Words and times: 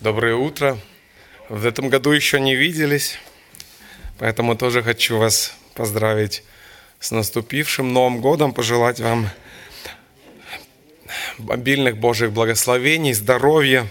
Доброе 0.00 0.34
утро. 0.34 0.78
В 1.50 1.66
этом 1.66 1.90
году 1.90 2.12
еще 2.12 2.40
не 2.40 2.56
виделись, 2.56 3.18
поэтому 4.18 4.56
тоже 4.56 4.82
хочу 4.82 5.18
вас 5.18 5.54
поздравить 5.74 6.42
с 7.00 7.10
наступившим 7.10 7.92
Новым 7.92 8.22
годом, 8.22 8.54
пожелать 8.54 8.98
вам 8.98 9.28
обильных 11.46 11.98
Божьих 11.98 12.32
благословений, 12.32 13.12
здоровья, 13.12 13.86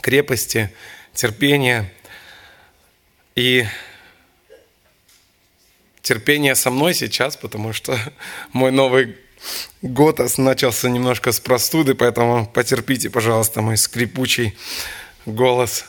крепости, 0.00 0.72
терпения 1.12 1.92
и 3.34 3.66
терпения 6.02 6.54
со 6.54 6.70
мной 6.70 6.94
сейчас, 6.94 7.36
потому 7.36 7.72
что 7.72 7.98
мой 8.52 8.70
Новый 8.70 9.16
год 9.82 10.20
начался 10.38 10.88
немножко 10.88 11.32
с 11.32 11.40
простуды, 11.40 11.96
поэтому 11.96 12.46
потерпите, 12.46 13.10
пожалуйста, 13.10 13.60
мой 13.60 13.76
скрипучий 13.76 14.56
голос. 15.26 15.84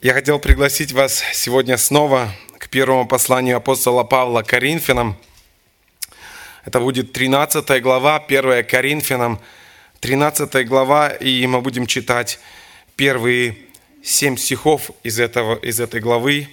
Я 0.00 0.12
хотел 0.12 0.38
пригласить 0.38 0.92
вас 0.92 1.22
сегодня 1.32 1.76
снова 1.76 2.32
к 2.58 2.68
первому 2.68 3.06
посланию 3.06 3.56
апостола 3.56 4.04
Павла 4.04 4.42
Коринфянам. 4.42 5.16
Это 6.64 6.80
будет 6.80 7.12
13 7.12 7.82
глава, 7.82 8.16
1 8.16 8.64
Коринфянам, 8.66 9.40
13 10.00 10.66
глава, 10.66 11.08
и 11.08 11.46
мы 11.46 11.60
будем 11.60 11.86
читать 11.86 12.38
первые 12.94 13.56
семь 14.02 14.36
стихов 14.36 14.90
из, 15.02 15.18
этого, 15.18 15.56
из 15.56 15.80
этой 15.80 16.00
главы. 16.00 16.48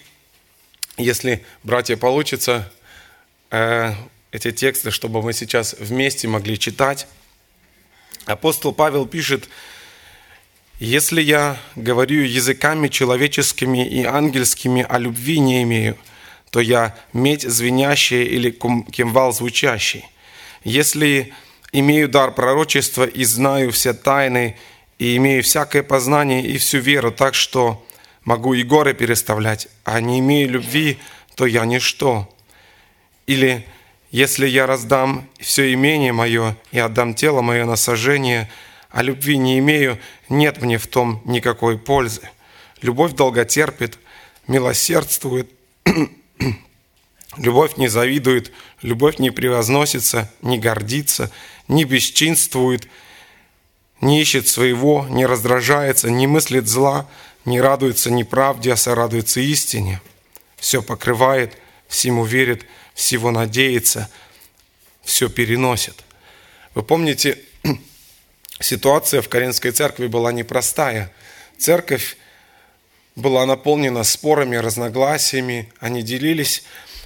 Если, 0.97 1.45
братья, 1.63 1.95
получится, 1.95 2.71
э, 3.51 3.93
эти 4.31 4.51
тексты, 4.51 4.89
чтобы 4.89 5.21
мы 5.21 5.33
сейчас 5.33 5.75
вместе 5.77 6.27
могли 6.27 6.57
читать. 6.57 7.07
Апостол 8.25 8.73
Павел 8.73 9.05
пишет, 9.05 9.49
«Если 10.79 11.21
я 11.21 11.57
говорю 11.75 12.23
языками 12.23 12.87
человеческими 12.87 13.87
и 13.87 14.03
ангельскими, 14.03 14.85
а 14.87 14.97
любви 14.97 15.39
не 15.39 15.63
имею, 15.63 15.97
то 16.49 16.59
я 16.59 16.95
медь 17.13 17.43
звенящая 17.43 18.23
или 18.23 18.51
кимвал 18.51 19.33
звучащий. 19.33 20.05
Если 20.63 21.33
имею 21.71 22.07
дар 22.07 22.31
пророчества 22.31 23.05
и 23.05 23.23
знаю 23.23 23.71
все 23.71 23.93
тайны, 23.93 24.55
и 24.99 25.17
имею 25.17 25.43
всякое 25.43 25.83
познание 25.83 26.45
и 26.45 26.57
всю 26.57 26.77
веру, 26.77 27.11
так 27.11 27.33
что 27.33 27.85
могу 28.23 28.53
и 28.53 28.63
горы 28.63 28.93
переставлять, 28.93 29.67
а 29.83 29.99
не 29.99 30.19
имею 30.19 30.49
любви, 30.51 30.99
то 31.35 31.45
я 31.45 31.65
ничто. 31.65 32.29
Или 33.25 33.65
если 34.11 34.45
я 34.47 34.67
раздам 34.67 35.27
все 35.39 35.73
имение 35.73 36.13
мое 36.13 36.55
и 36.71 36.79
отдам 36.79 37.15
тело 37.15 37.41
мое 37.41 37.65
на 37.65 37.75
сожжение, 37.75 38.49
а 38.93 39.01
любви 39.01 39.37
не 39.37 39.57
имею, 39.57 39.99
нет 40.29 40.61
мне 40.61 40.77
в 40.77 40.85
том 40.85 41.19
никакой 41.25 41.79
пользы. 41.79 42.29
Любовь 42.81 43.13
долготерпит, 43.13 43.97
милосердствует, 44.47 45.49
любовь 47.37 47.77
не 47.77 47.87
завидует, 47.87 48.51
любовь 48.83 49.17
не 49.17 49.31
превозносится, 49.31 50.31
не 50.43 50.59
гордится, 50.59 51.31
не 51.67 51.85
бесчинствует, 51.85 52.87
не 53.99 54.21
ищет 54.21 54.47
своего, 54.47 55.07
не 55.09 55.25
раздражается, 55.25 56.11
не 56.11 56.27
мыслит 56.27 56.67
зла, 56.67 57.09
не 57.45 57.59
радуется 57.59 58.11
неправде, 58.11 58.73
а 58.73 58.77
сорадуется 58.77 59.39
истине. 59.39 60.01
Все 60.57 60.83
покрывает, 60.83 61.57
всему 61.87 62.25
верит, 62.25 62.67
всего 62.93 63.31
надеется, 63.31 64.07
все 65.03 65.29
переносит. 65.29 65.95
Вы 66.75 66.83
помните, 66.83 67.39
ситуация 68.63 69.21
в 69.21 69.29
Каринской 69.29 69.71
церкви 69.71 70.07
была 70.07 70.31
непростая. 70.31 71.11
Церковь 71.57 72.17
была 73.15 73.45
наполнена 73.45 74.03
спорами, 74.03 74.55
разногласиями, 74.55 75.71
они 75.79 76.01
делились, 76.01 76.63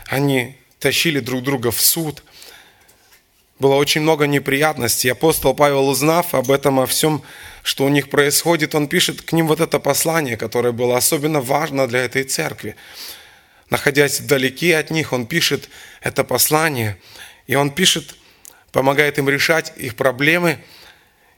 они 0.07 0.57
тащили 0.79 1.19
друг 1.19 1.43
друга 1.43 1.71
в 1.71 1.81
суд. 1.81 2.23
Было 3.59 3.75
очень 3.75 4.01
много 4.01 4.27
неприятностей. 4.27 5.09
Апостол 5.09 5.53
Павел, 5.53 5.89
узнав 5.89 6.35
об 6.35 6.51
этом, 6.51 6.79
о 6.79 6.85
всем, 6.85 7.23
что 7.63 7.85
у 7.85 7.89
них 7.89 8.09
происходит, 8.09 8.75
он 8.75 8.87
пишет 8.87 9.21
к 9.21 9.33
ним 9.33 9.47
вот 9.47 9.59
это 9.59 9.79
послание, 9.79 10.37
которое 10.37 10.71
было 10.71 10.95
особенно 10.95 11.41
важно 11.41 11.87
для 11.87 12.05
этой 12.05 12.23
церкви 12.23 12.75
находясь 13.69 14.19
вдалеке 14.19 14.77
от 14.77 14.91
них, 14.91 15.13
он 15.13 15.25
пишет 15.25 15.69
это 16.01 16.23
послание, 16.23 16.97
и 17.47 17.55
он 17.55 17.71
пишет, 17.71 18.15
помогает 18.71 19.17
им 19.17 19.29
решать 19.29 19.73
их 19.77 19.95
проблемы. 19.95 20.59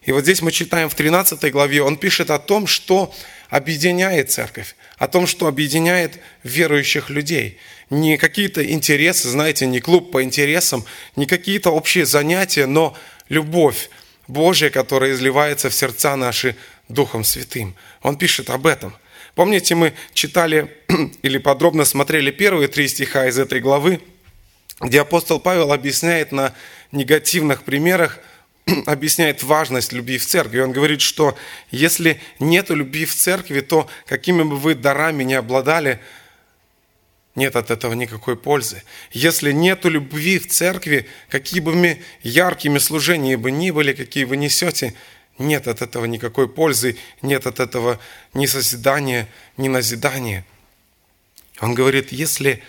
И 0.03 0.11
вот 0.11 0.23
здесь 0.23 0.41
мы 0.41 0.51
читаем 0.51 0.89
в 0.89 0.95
13 0.95 1.51
главе, 1.51 1.81
он 1.81 1.97
пишет 1.97 2.29
о 2.31 2.39
том, 2.39 2.67
что 2.67 3.13
объединяет 3.49 4.31
церковь, 4.31 4.75
о 4.97 5.07
том, 5.07 5.27
что 5.27 5.47
объединяет 5.47 6.19
верующих 6.43 7.09
людей. 7.09 7.57
Не 7.89 8.17
какие-то 8.17 8.65
интересы, 8.65 9.29
знаете, 9.29 9.65
не 9.65 9.79
клуб 9.79 10.11
по 10.11 10.23
интересам, 10.23 10.85
не 11.15 11.25
какие-то 11.25 11.71
общие 11.71 12.05
занятия, 12.05 12.65
но 12.65 12.97
любовь 13.27 13.89
Божья, 14.27 14.69
которая 14.69 15.13
изливается 15.13 15.69
в 15.69 15.73
сердца 15.73 16.15
наши 16.15 16.55
Духом 16.87 17.23
Святым. 17.23 17.75
Он 18.01 18.17
пишет 18.17 18.49
об 18.49 18.67
этом– 18.67 18.95
Помните, 19.39 19.73
мы 19.73 19.93
читали 20.13 20.69
или 21.21 21.37
подробно 21.37 21.85
смотрели 21.85 22.29
первые 22.29 22.67
три 22.67 22.89
стиха 22.89 23.25
из 23.25 23.39
этой 23.39 23.61
главы, 23.61 24.01
где 24.81 24.99
апостол 24.99 25.39
Павел 25.39 25.71
объясняет 25.71 26.33
на 26.33 26.53
негативных 26.91 27.63
примерах, 27.63 28.19
объясняет 28.85 29.43
важность 29.43 29.91
любви 29.91 30.17
в 30.17 30.25
церкви. 30.25 30.59
Он 30.59 30.71
говорит, 30.71 31.01
что 31.01 31.37
если 31.71 32.19
нет 32.39 32.69
любви 32.69 33.05
в 33.05 33.15
церкви, 33.15 33.61
то 33.61 33.89
какими 34.05 34.43
бы 34.43 34.57
вы 34.57 34.75
дарами 34.75 35.23
не 35.23 35.35
обладали, 35.35 35.99
нет 37.35 37.55
от 37.55 37.71
этого 37.71 37.93
никакой 37.93 38.35
пользы. 38.35 38.83
Если 39.11 39.51
нет 39.51 39.85
любви 39.85 40.39
в 40.39 40.47
церкви, 40.47 41.07
какие 41.29 41.61
бы 41.61 41.73
мы 41.73 42.01
яркими 42.21 42.79
служения 42.79 43.37
бы 43.37 43.51
ни 43.51 43.71
были, 43.71 43.93
какие 43.93 44.25
вы 44.25 44.35
несете, 44.37 44.93
нет 45.37 45.67
от 45.67 45.81
этого 45.81 46.05
никакой 46.05 46.49
пользы, 46.49 46.97
нет 47.21 47.47
от 47.47 47.59
этого 47.59 47.99
ни 48.33 48.45
созидания, 48.45 49.27
ни 49.57 49.69
назидания. 49.69 50.45
Он 51.61 51.73
говорит, 51.73 52.11
если 52.11 52.61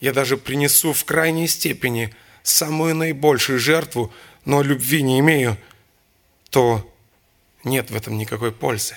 я 0.00 0.12
даже 0.12 0.36
принесу 0.36 0.92
в 0.92 1.04
крайней 1.04 1.48
степени 1.48 2.14
самую 2.42 2.94
наибольшую 2.94 3.58
жертву, 3.58 4.12
но 4.44 4.62
любви 4.62 5.02
не 5.02 5.20
имею, 5.20 5.56
то 6.50 6.88
нет 7.64 7.90
в 7.90 7.96
этом 7.96 8.18
никакой 8.18 8.52
пользы. 8.52 8.96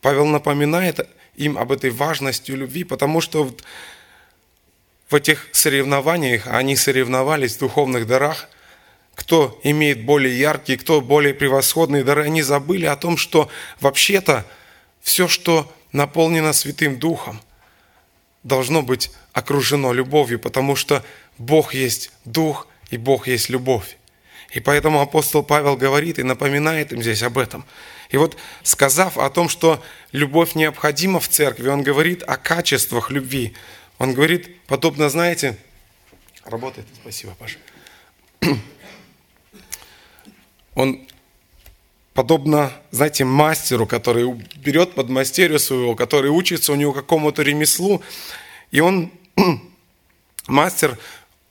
Павел 0.00 0.26
напоминает 0.26 1.08
им 1.36 1.56
об 1.58 1.72
этой 1.72 1.90
важности 1.90 2.50
любви, 2.50 2.84
потому 2.84 3.20
что 3.20 3.54
в 5.08 5.14
этих 5.14 5.48
соревнованиях, 5.52 6.46
они 6.46 6.76
соревновались 6.76 7.56
в 7.56 7.60
духовных 7.60 8.06
дарах– 8.06 8.48
кто 9.18 9.58
имеет 9.64 10.04
более 10.04 10.38
яркие, 10.38 10.78
кто 10.78 11.00
более 11.00 11.34
превосходные 11.34 12.04
дары, 12.04 12.22
они 12.26 12.40
забыли 12.40 12.86
о 12.86 12.94
том, 12.94 13.16
что 13.16 13.50
вообще-то 13.80 14.46
все, 15.00 15.26
что 15.26 15.70
наполнено 15.90 16.52
Святым 16.52 17.00
Духом, 17.00 17.40
должно 18.44 18.80
быть 18.80 19.10
окружено 19.32 19.92
любовью, 19.92 20.38
потому 20.38 20.76
что 20.76 21.04
Бог 21.36 21.74
есть 21.74 22.12
Дух 22.24 22.68
и 22.90 22.96
Бог 22.96 23.26
есть 23.26 23.48
любовь. 23.48 23.97
И 24.50 24.60
поэтому 24.60 25.00
апостол 25.00 25.42
Павел 25.42 25.76
говорит 25.76 26.18
и 26.18 26.22
напоминает 26.22 26.92
им 26.92 27.02
здесь 27.02 27.22
об 27.22 27.36
этом. 27.36 27.64
И 28.08 28.16
вот 28.16 28.36
сказав 28.62 29.18
о 29.18 29.28
том, 29.28 29.48
что 29.48 29.82
любовь 30.12 30.54
необходима 30.54 31.20
в 31.20 31.28
церкви, 31.28 31.68
он 31.68 31.82
говорит 31.82 32.22
о 32.22 32.36
качествах 32.36 33.10
любви. 33.10 33.54
Он 33.98 34.14
говорит, 34.14 34.64
подобно, 34.66 35.10
знаете, 35.10 35.58
работает, 36.44 36.86
спасибо, 37.00 37.34
Паша 37.38 37.58
он 40.74 41.06
подобно, 42.14 42.72
знаете, 42.90 43.24
мастеру, 43.24 43.86
который 43.86 44.32
берет 44.56 44.94
под 44.94 45.08
мастерию 45.08 45.58
своего, 45.58 45.94
который 45.94 46.30
учится 46.30 46.72
у 46.72 46.76
него 46.76 46.92
какому-то 46.92 47.42
ремеслу, 47.42 48.02
и 48.70 48.80
он, 48.80 49.12
мастер, 50.46 50.98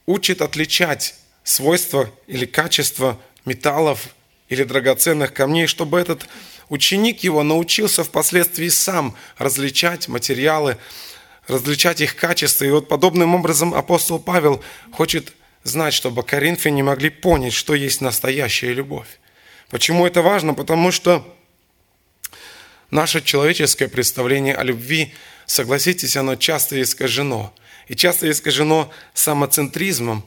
учит 0.06 0.42
отличать 0.42 1.16
свойства 1.48 2.12
или 2.28 2.46
качество 2.46 3.18
металлов 3.46 4.10
или 4.50 4.64
драгоценных 4.64 5.34
камней, 5.34 5.68
чтобы 5.68 5.98
этот 5.98 6.28
ученик 6.68 7.24
его 7.24 7.42
научился 7.42 8.04
впоследствии 8.04 8.68
сам 8.68 9.16
различать 9.38 10.10
материалы, 10.10 10.78
различать 11.48 12.02
их 12.02 12.18
качества. 12.18 12.66
И 12.66 12.70
вот 12.70 12.90
подобным 12.90 13.34
образом 13.34 13.74
апостол 13.74 14.20
Павел 14.20 14.62
хочет 14.92 15.34
знать, 15.64 15.94
чтобы 15.94 16.24
коринфяне 16.24 16.84
могли 16.84 17.10
понять, 17.10 17.54
что 17.54 17.76
есть 17.76 18.02
настоящая 18.02 18.74
любовь. 18.74 19.08
Почему 19.70 20.06
это 20.06 20.22
важно? 20.22 20.54
Потому 20.54 20.92
что 20.92 21.26
наше 22.92 23.22
человеческое 23.22 23.88
представление 23.88 24.54
о 24.54 24.64
любви, 24.64 25.14
согласитесь, 25.46 26.18
оно 26.18 26.36
часто 26.36 26.82
искажено. 26.82 27.54
И 27.88 27.96
часто 27.96 28.30
искажено 28.30 28.92
самоцентризмом, 29.14 30.26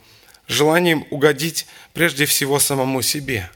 желанием 0.51 1.07
угодить 1.11 1.67
прежде 1.93 2.27
всего 2.27 2.59
самому 2.59 3.03
себе. 3.03 3.51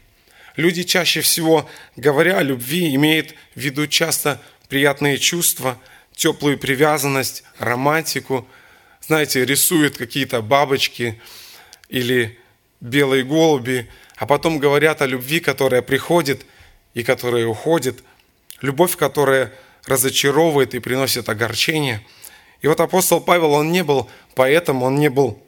Люди 0.57 0.85
чаще 0.85 1.21
всего, 1.21 1.69
говоря 1.97 2.39
о 2.39 2.43
любви, 2.43 2.95
имеют 2.95 3.35
в 3.55 3.61
виду 3.61 3.87
часто 3.87 4.41
приятные 4.69 5.19
чувства, 5.19 5.79
теплую 6.15 6.59
привязанность, 6.59 7.43
романтику. 7.59 8.47
Знаете, 9.01 9.45
рисуют 9.45 9.97
какие-то 9.97 10.41
бабочки 10.43 11.21
или 11.89 12.39
белые 12.81 13.25
голуби, 13.25 13.91
а 14.17 14.27
потом 14.27 14.59
говорят 14.59 15.03
о 15.03 15.07
любви, 15.07 15.41
которая 15.41 15.83
приходит 15.83 16.47
и 16.95 17.03
которая 17.03 17.47
уходит, 17.47 18.05
любовь, 18.61 18.97
которая 18.97 19.53
разочаровывает 19.87 20.75
и 20.75 20.79
приносит 20.79 21.29
огорчение. 21.29 22.07
И 22.63 22.69
вот 22.69 22.81
апостол 22.81 23.21
Павел, 23.21 23.53
он 23.53 23.73
не 23.73 23.83
был 23.83 24.09
поэтом, 24.35 24.83
он 24.83 24.95
не 24.95 25.11
был 25.11 25.44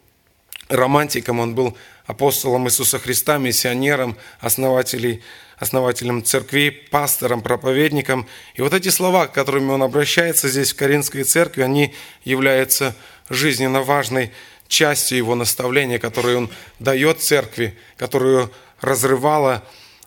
романтиком, 0.69 1.41
он 1.41 1.55
был 1.55 1.77
апостолом 2.07 2.67
Иисуса 2.67 2.99
Христа, 2.99 3.39
миссионером, 3.39 4.17
основателем, 4.41 5.21
основателем 5.59 6.25
церквей, 6.25 6.71
пастором, 6.71 7.43
проповедником. 7.43 8.27
И 8.55 8.63
вот 8.63 8.75
эти 8.75 8.89
слова, 8.89 9.27
к 9.27 9.33
которыми 9.33 9.71
он 9.71 9.83
обращается 9.83 10.49
здесь 10.49 10.73
в 10.73 10.77
Каринской 10.77 11.25
церкви, 11.25 11.63
они 11.63 11.95
являются 12.25 12.95
жизненно 13.29 13.83
важной 13.83 14.33
частью 14.69 15.19
его 15.19 15.35
наставления, 15.35 15.99
которое 15.99 16.37
он 16.37 16.51
дает 16.79 17.21
церкви, 17.21 17.77
которую 17.97 18.53
разрывало 18.81 19.65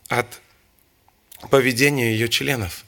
от 0.09 0.41
поведения 1.49 2.11
ее 2.11 2.29
членов. 2.29 2.83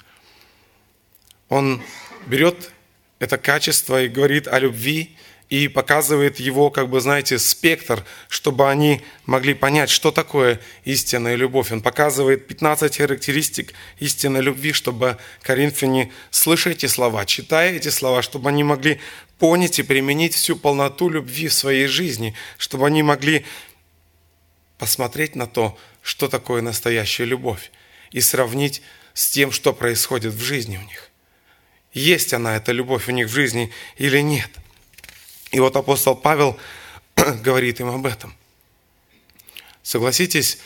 Он 1.49 1.81
берет 2.27 2.71
это 3.19 3.37
качество 3.37 4.01
и 4.01 4.07
говорит 4.07 4.47
о 4.47 4.59
любви, 4.59 5.15
и 5.51 5.67
показывает 5.67 6.39
его, 6.39 6.69
как 6.69 6.89
бы, 6.89 7.01
знаете, 7.01 7.37
спектр, 7.37 8.05
чтобы 8.29 8.71
они 8.71 9.01
могли 9.25 9.53
понять, 9.53 9.89
что 9.89 10.11
такое 10.11 10.61
истинная 10.85 11.35
любовь. 11.35 11.73
Он 11.73 11.81
показывает 11.81 12.47
15 12.47 12.95
характеристик 12.95 13.73
истинной 13.99 14.39
любви, 14.39 14.71
чтобы 14.71 15.17
коринфяне, 15.41 16.09
слыша 16.29 16.69
эти 16.69 16.85
слова, 16.85 17.25
читая 17.25 17.73
эти 17.73 17.89
слова, 17.89 18.21
чтобы 18.21 18.47
они 18.47 18.63
могли 18.63 19.01
понять 19.39 19.79
и 19.79 19.83
применить 19.83 20.35
всю 20.35 20.55
полноту 20.55 21.09
любви 21.09 21.49
в 21.49 21.53
своей 21.53 21.87
жизни, 21.87 22.33
чтобы 22.57 22.87
они 22.87 23.03
могли 23.03 23.43
посмотреть 24.77 25.35
на 25.35 25.47
то, 25.47 25.77
что 26.01 26.29
такое 26.29 26.61
настоящая 26.61 27.25
любовь, 27.25 27.73
и 28.11 28.21
сравнить 28.21 28.81
с 29.13 29.29
тем, 29.29 29.51
что 29.51 29.73
происходит 29.73 30.33
в 30.33 30.41
жизни 30.41 30.77
у 30.77 30.87
них. 30.87 31.09
Есть 31.91 32.33
она, 32.33 32.55
эта 32.55 32.71
любовь 32.71 33.09
у 33.09 33.11
них 33.11 33.27
в 33.27 33.33
жизни 33.33 33.69
или 33.97 34.21
нет– 34.21 34.49
и 35.51 35.59
вот 35.59 35.75
апостол 35.75 36.15
Павел 36.15 36.57
говорит 37.15 37.79
им 37.79 37.89
об 37.89 38.05
этом. 38.05 38.33
Согласитесь, 39.83 40.59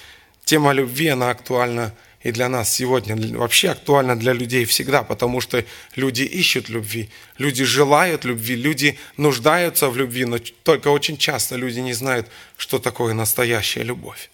тема 0.44 0.74
любви, 0.74 1.08
она 1.08 1.32
актуальна 1.32 1.94
и 2.22 2.32
для 2.32 2.50
нас 2.50 2.74
сегодня, 2.74 3.16
вообще 3.38 3.70
актуальна 3.70 4.18
для 4.18 4.34
людей 4.34 4.66
всегда, 4.66 5.04
потому 5.04 5.42
что 5.42 5.64
люди 5.96 6.24
ищут 6.24 6.70
любви, 6.70 7.10
люди 7.38 7.64
желают 7.64 8.26
любви, 8.26 8.56
люди 8.56 8.98
нуждаются 9.16 9.90
в 9.90 9.98
любви, 9.98 10.26
но 10.26 10.40
только 10.40 10.88
очень 10.88 11.18
часто 11.18 11.56
люди 11.56 11.80
не 11.80 11.94
знают, 11.94 12.28
что 12.58 12.80
такое 12.80 13.14
настоящая 13.14 13.84
любовь. 13.84 14.32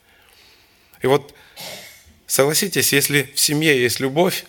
И 1.02 1.08
вот 1.08 1.34
согласитесь, 2.28 2.94
если 2.94 3.30
в 3.36 3.40
семье 3.40 3.82
есть 3.82 4.00
любовь, 4.00 4.46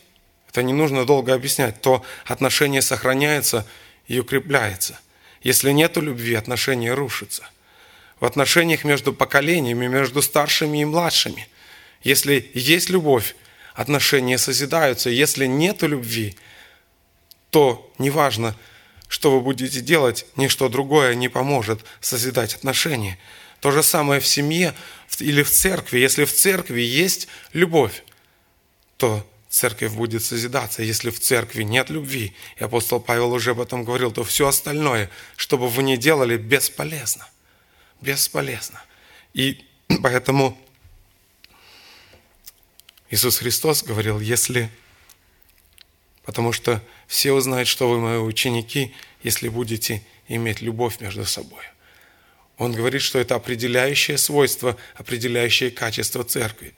это 0.49 0.63
не 0.63 0.73
нужно 0.73 1.05
долго 1.05 1.35
объяснять, 1.35 1.81
то 1.81 2.05
отношения 2.25 2.81
сохраняются 2.81 3.67
и 4.07 4.21
укрепляются– 4.21 4.99
если 5.43 5.73
нет 5.73 5.97
любви, 5.97 6.35
отношения 6.35 6.95
рушатся. 6.95 7.45
В 8.21 8.25
отношениях 8.25 8.85
между 8.85 9.13
поколениями, 9.13 9.87
между 9.87 10.23
старшими 10.23 10.83
и 10.83 10.85
младшими. 10.85 11.49
Если 12.03 12.51
есть 12.55 12.91
любовь, 12.91 13.35
отношения 13.75 14.39
созидаются. 14.39 15.11
Если 15.11 15.47
нет 15.47 15.83
любви, 15.83 16.37
то 17.51 17.93
неважно, 17.99 18.57
что 19.09 19.33
вы 19.33 19.41
будете 19.41 19.81
делать, 19.81 20.27
ничто 20.37 20.69
другое 20.69 21.15
не 21.15 21.29
поможет 21.29 21.85
созидать 22.01 22.55
отношения. 22.55 23.19
То 23.61 23.71
же 23.71 23.83
самое 23.83 24.21
в 24.21 24.27
семье 24.27 24.75
или 25.19 25.43
в 25.43 25.51
церкви. 25.51 25.99
Если 25.99 26.25
в 26.25 26.33
церкви 26.33 26.81
есть 26.81 27.29
любовь, 27.53 28.05
то 28.97 29.27
церковь 29.53 29.93
будет 29.93 30.25
созидаться. 30.25 30.83
Если 30.83 31.11
в 31.11 31.21
церкви 31.21 31.63
нет 31.63 31.91
любви, 31.91 32.35
и 32.57 32.65
апостол 32.65 33.01
Павел 33.01 33.33
уже 33.33 33.51
об 33.51 33.61
этом 33.61 33.85
говорил, 33.85 34.11
то 34.11 34.25
все 34.25 34.49
остальное, 34.49 35.11
что 35.37 35.59
бы 35.59 35.69
вы 35.69 35.83
ни 35.83 35.97
делали, 35.97 36.39
бесполезно. 36.39 37.29
Бесполезно. 38.01 38.83
И 39.35 39.63
поэтому 40.03 40.59
Иисус 43.11 43.39
Христос 43.39 43.83
говорил, 43.83 44.21
если... 44.21 44.71
Потому 46.25 46.53
что 46.53 46.83
все 47.07 47.33
узнают, 47.33 47.69
что 47.69 47.91
вы 47.91 47.99
мои 47.99 48.17
ученики, 48.17 48.95
если 49.23 49.49
будете 49.49 50.03
иметь 50.29 50.63
любовь 50.63 51.01
между 51.01 51.27
собой. 51.27 51.65
Он 52.57 52.73
говорит, 52.73 53.03
что 53.03 53.19
это 53.19 53.35
определяющее 53.35 54.17
свойство, 54.17 54.79
определяющее 54.95 55.71
качество 55.71 56.25
церкви. 56.25 56.75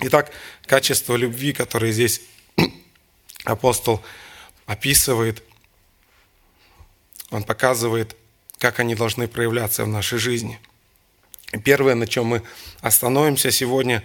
Итак, 0.00 0.32
качество 0.66 1.16
любви, 1.16 1.52
которое 1.52 1.92
здесь 1.92 2.22
апостол 3.44 4.02
описывает, 4.66 5.42
он 7.30 7.44
показывает, 7.44 8.16
как 8.58 8.80
они 8.80 8.94
должны 8.94 9.28
проявляться 9.28 9.84
в 9.84 9.88
нашей 9.88 10.18
жизни. 10.18 10.60
первое, 11.64 11.94
на 11.94 12.06
чем 12.06 12.26
мы 12.26 12.42
остановимся 12.80 13.50
сегодня, 13.50 14.04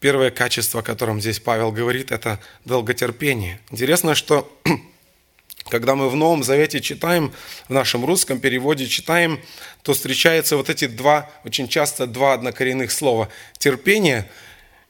первое 0.00 0.30
качество, 0.30 0.80
о 0.80 0.82
котором 0.82 1.20
здесь 1.20 1.40
Павел 1.40 1.72
говорит, 1.72 2.12
это 2.12 2.40
долготерпение. 2.64 3.60
Интересно, 3.70 4.14
что 4.14 4.52
когда 5.68 5.94
мы 5.94 6.08
в 6.08 6.16
Новом 6.16 6.42
Завете 6.42 6.80
читаем, 6.80 7.32
в 7.68 7.72
нашем 7.72 8.04
русском 8.04 8.40
переводе 8.40 8.86
читаем, 8.86 9.40
то 9.82 9.94
встречаются 9.94 10.56
вот 10.56 10.70
эти 10.70 10.86
два, 10.86 11.30
очень 11.44 11.68
часто 11.68 12.06
два 12.06 12.34
однокоренных 12.34 12.90
слова. 12.90 13.28
Терпение– 13.58 14.28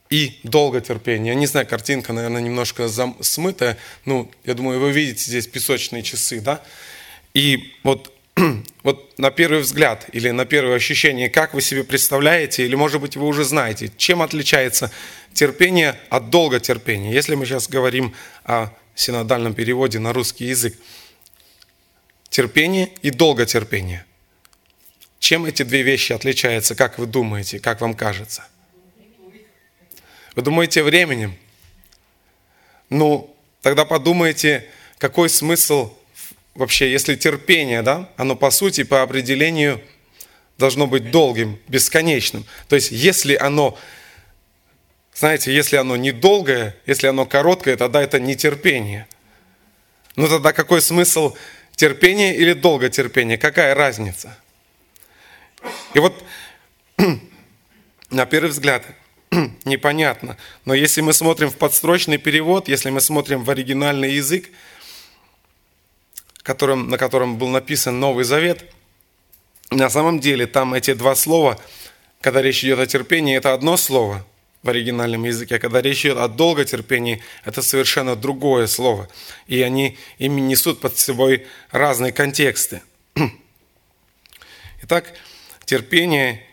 и 0.09 0.39
долготерпение. 0.43 1.33
Я 1.33 1.39
не 1.39 1.47
знаю, 1.47 1.67
картинка, 1.67 2.13
наверное, 2.13 2.41
немножко 2.41 2.87
зам... 2.87 3.17
смытая. 3.21 3.77
Ну, 4.05 4.31
я 4.45 4.53
думаю, 4.53 4.79
вы 4.79 4.91
видите 4.91 5.23
здесь 5.23 5.47
песочные 5.47 6.03
часы, 6.03 6.39
да? 6.39 6.61
И 7.33 7.73
вот, 7.83 8.13
вот 8.83 9.17
на 9.19 9.31
первый 9.31 9.61
взгляд 9.61 10.07
или 10.13 10.29
на 10.29 10.45
первое 10.45 10.75
ощущение, 10.75 11.29
как 11.29 11.53
вы 11.53 11.61
себе 11.61 11.83
представляете, 11.83 12.65
или, 12.65 12.75
может 12.75 13.01
быть, 13.01 13.17
вы 13.17 13.25
уже 13.25 13.43
знаете, 13.43 13.91
чем 13.97 14.21
отличается 14.21 14.91
терпение 15.33 15.99
от 16.09 16.29
долготерпения. 16.29 17.11
Если 17.11 17.35
мы 17.35 17.45
сейчас 17.45 17.67
говорим 17.67 18.15
о 18.45 18.69
синодальном 18.99 19.53
переводе 19.53 19.99
на 19.99 20.13
русский 20.13 20.45
язык. 20.45 20.77
Терпение 22.29 22.91
и 23.01 23.09
долготерпение. 23.09 24.05
Чем 25.19 25.45
эти 25.45 25.63
две 25.63 25.81
вещи 25.81 26.13
отличаются, 26.13 26.75
как 26.75 26.99
вы 26.99 27.05
думаете, 27.05 27.59
как 27.59 27.81
вам 27.81 27.93
кажется– 27.93 28.45
вы 30.37 30.43
думаете 30.43 30.83
временем? 30.83 31.35
Ну, 32.91 33.35
тогда 33.63 33.85
подумайте, 33.85 34.69
какой 34.99 35.29
смысл 35.29 35.91
вообще, 36.53 36.91
если 36.91 37.15
терпение, 37.15 37.81
да, 37.81 38.11
оно 38.17 38.35
по 38.35 38.51
сути, 38.51 38.83
по 38.83 39.01
определению 39.01 39.81
должно 40.59 40.85
быть 40.85 41.09
долгим, 41.09 41.59
бесконечным. 41.67 42.45
То 42.69 42.75
есть, 42.75 42.91
если 42.91 43.33
оно, 43.33 43.79
знаете, 45.17 45.51
если 45.51 45.77
оно 45.77 45.95
недолгое, 45.95 46.75
если 46.85 47.07
оно 47.07 47.25
короткое, 47.25 47.75
тогда 47.75 48.03
это 48.03 48.19
не 48.19 48.35
терпение. 48.35 49.07
Ну 50.15 50.27
тогда 50.27 50.53
какой 50.53 50.79
смысл 50.79 51.35
терпения 51.75 52.35
или 52.35 52.53
долготерпения? 52.53 53.35
Какая 53.35 53.73
разница? 53.73 54.37
И 55.95 55.99
вот 55.99 56.23
на 58.11 58.27
первый 58.27 58.49
взгляд 58.51 58.83
непонятно. 59.65 60.37
Но 60.65 60.75
если 60.75 61.01
мы 61.01 61.13
смотрим 61.13 61.49
в 61.49 61.57
подстрочный 61.57 62.19
перевод, 62.19 62.67
если 62.67 62.91
мы 62.91 63.01
смотрим 63.01 63.43
в 63.43 63.49
оригинальный 63.49 64.13
язык, 64.13 64.51
которым, 66.43 66.89
на 66.89 66.99
котором 66.99 67.39
был 67.39 67.47
написан 67.47 67.99
Новый 67.99 68.23
Завет, 68.23 68.71
на 69.71 69.89
самом 69.89 70.19
деле 70.19 70.45
там 70.45 70.75
эти 70.75 70.93
два 70.93 71.15
слова, 71.15 71.59
когда 72.21 72.43
речь 72.43 72.63
идет 72.63 72.77
о 72.77 72.85
терпении, 72.85 73.35
это 73.35 73.53
одно 73.53 73.77
слово 73.77 74.23
оригинальном 74.69 75.25
языке, 75.25 75.55
а 75.55 75.59
когда 75.59 75.81
речь 75.81 76.05
идет 76.05 76.17
о 76.17 76.27
долготерпении, 76.27 77.21
это 77.45 77.61
совершенно 77.61 78.15
другое 78.15 78.67
слово. 78.67 79.07
И 79.47 79.61
они 79.61 79.97
ими 80.17 80.41
несут 80.41 80.79
под 80.79 80.97
собой 80.97 81.45
разные 81.71 82.11
контексты. 82.11 82.81
Итак, 84.83 85.13
терпение 85.65 86.43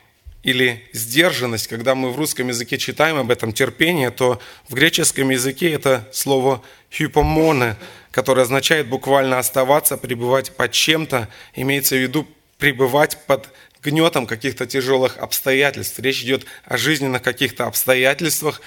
или 0.43 0.85
сдержанность, 0.93 1.69
когда 1.69 1.95
мы 1.95 2.11
в 2.11 2.17
русском 2.17 2.49
языке 2.49 2.77
читаем 2.79 3.17
об 3.17 3.31
этом 3.31 3.53
терпение, 3.53 4.11
то 4.11 4.41
в 4.69 4.75
греческом 4.75 5.31
языке 5.31 5.73
это 5.73 6.09
слово 6.13 6.63
«hypomone», 6.91 7.77
которое 8.11 8.43
означает 8.43 8.87
буквально 8.87 9.39
оставаться, 9.39 9.97
пребывать 9.97 10.55
под 10.55 10.71
чем-то, 10.71 11.29
имеется 11.55 11.97
в 11.97 11.99
виду 11.99 12.29
пребывать 12.59 13.19
под 13.27 13.49
гнетом 13.85 14.27
каких-то 14.27 14.67
тяжелых 14.67 15.19
обстоятельств. 15.19 15.99
Речь 15.99 16.23
идет 16.23 16.47
о 16.65 16.77
жизненных 16.77 17.23
каких-то 17.23 17.67
обстоятельствах, 17.67 18.61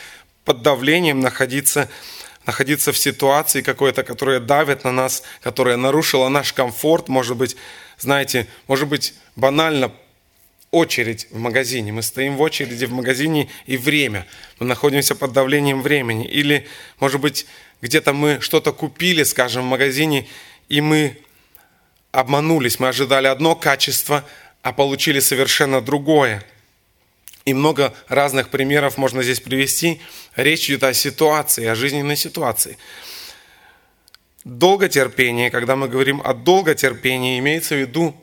под 0.46 0.62
давлением 0.62 1.20
находиться, 1.20 1.90
находиться 2.46 2.94
в 2.94 2.98
ситуации 2.98 3.62
какой-то, 3.62 4.04
которая 4.04 4.40
давит 4.40 4.86
на 4.86 4.92
нас, 4.94 5.24
которая 5.42 5.76
нарушила 5.76 6.30
наш 6.30 6.54
комфорт, 6.54 7.10
может 7.10 7.36
быть, 7.36 7.58
знаете, 7.98 8.48
может 8.68 8.88
быть, 8.88 9.14
банально 9.36 9.92
очередь 10.72 11.28
в 11.32 11.38
магазине. 11.38 11.92
Мы 11.92 12.02
стоим 12.02 12.38
в 12.38 12.42
очереди 12.42 12.86
в 12.86 12.92
магазине 12.92 13.50
и 13.66 13.78
время. 13.78 14.26
Мы 14.60 14.66
находимся 14.66 15.16
под 15.16 15.34
давлением 15.34 15.82
времени. 15.82 16.26
Или, 16.26 16.68
может 17.00 17.20
быть, 17.22 17.46
где-то 17.82 18.14
мы 18.14 18.40
что-то 18.42 18.74
купили, 18.74 19.24
скажем, 19.24 19.64
в 19.64 19.68
магазине, 19.68 20.28
и 20.70 20.82
мы 20.82 21.18
обманулись. 22.12 22.80
Мы 22.80 22.88
ожидали 22.88 23.28
одно 23.28 23.56
качество, 23.56 24.24
а 24.68 24.74
получили 24.74 25.22
совершенно 25.22 25.80
другое. 25.80 26.44
И 27.46 27.54
много 27.54 27.94
разных 28.10 28.50
примеров 28.50 28.98
можно 28.98 29.24
здесь 29.24 29.40
привести. 29.40 30.02
Речь 30.36 30.70
идет 30.70 30.84
о 30.84 30.94
ситуации, 30.94 31.66
о 31.68 31.74
жизненной 31.74 32.18
ситуации. 32.18 32.78
Долготерпение, 34.44 35.52
когда 35.52 35.78
мы 35.78 35.88
говорим 35.88 36.22
о 36.22 36.34
долготерпении, 36.34 37.40
имеется 37.40 37.76
в 37.76 37.78
виду 37.78 38.14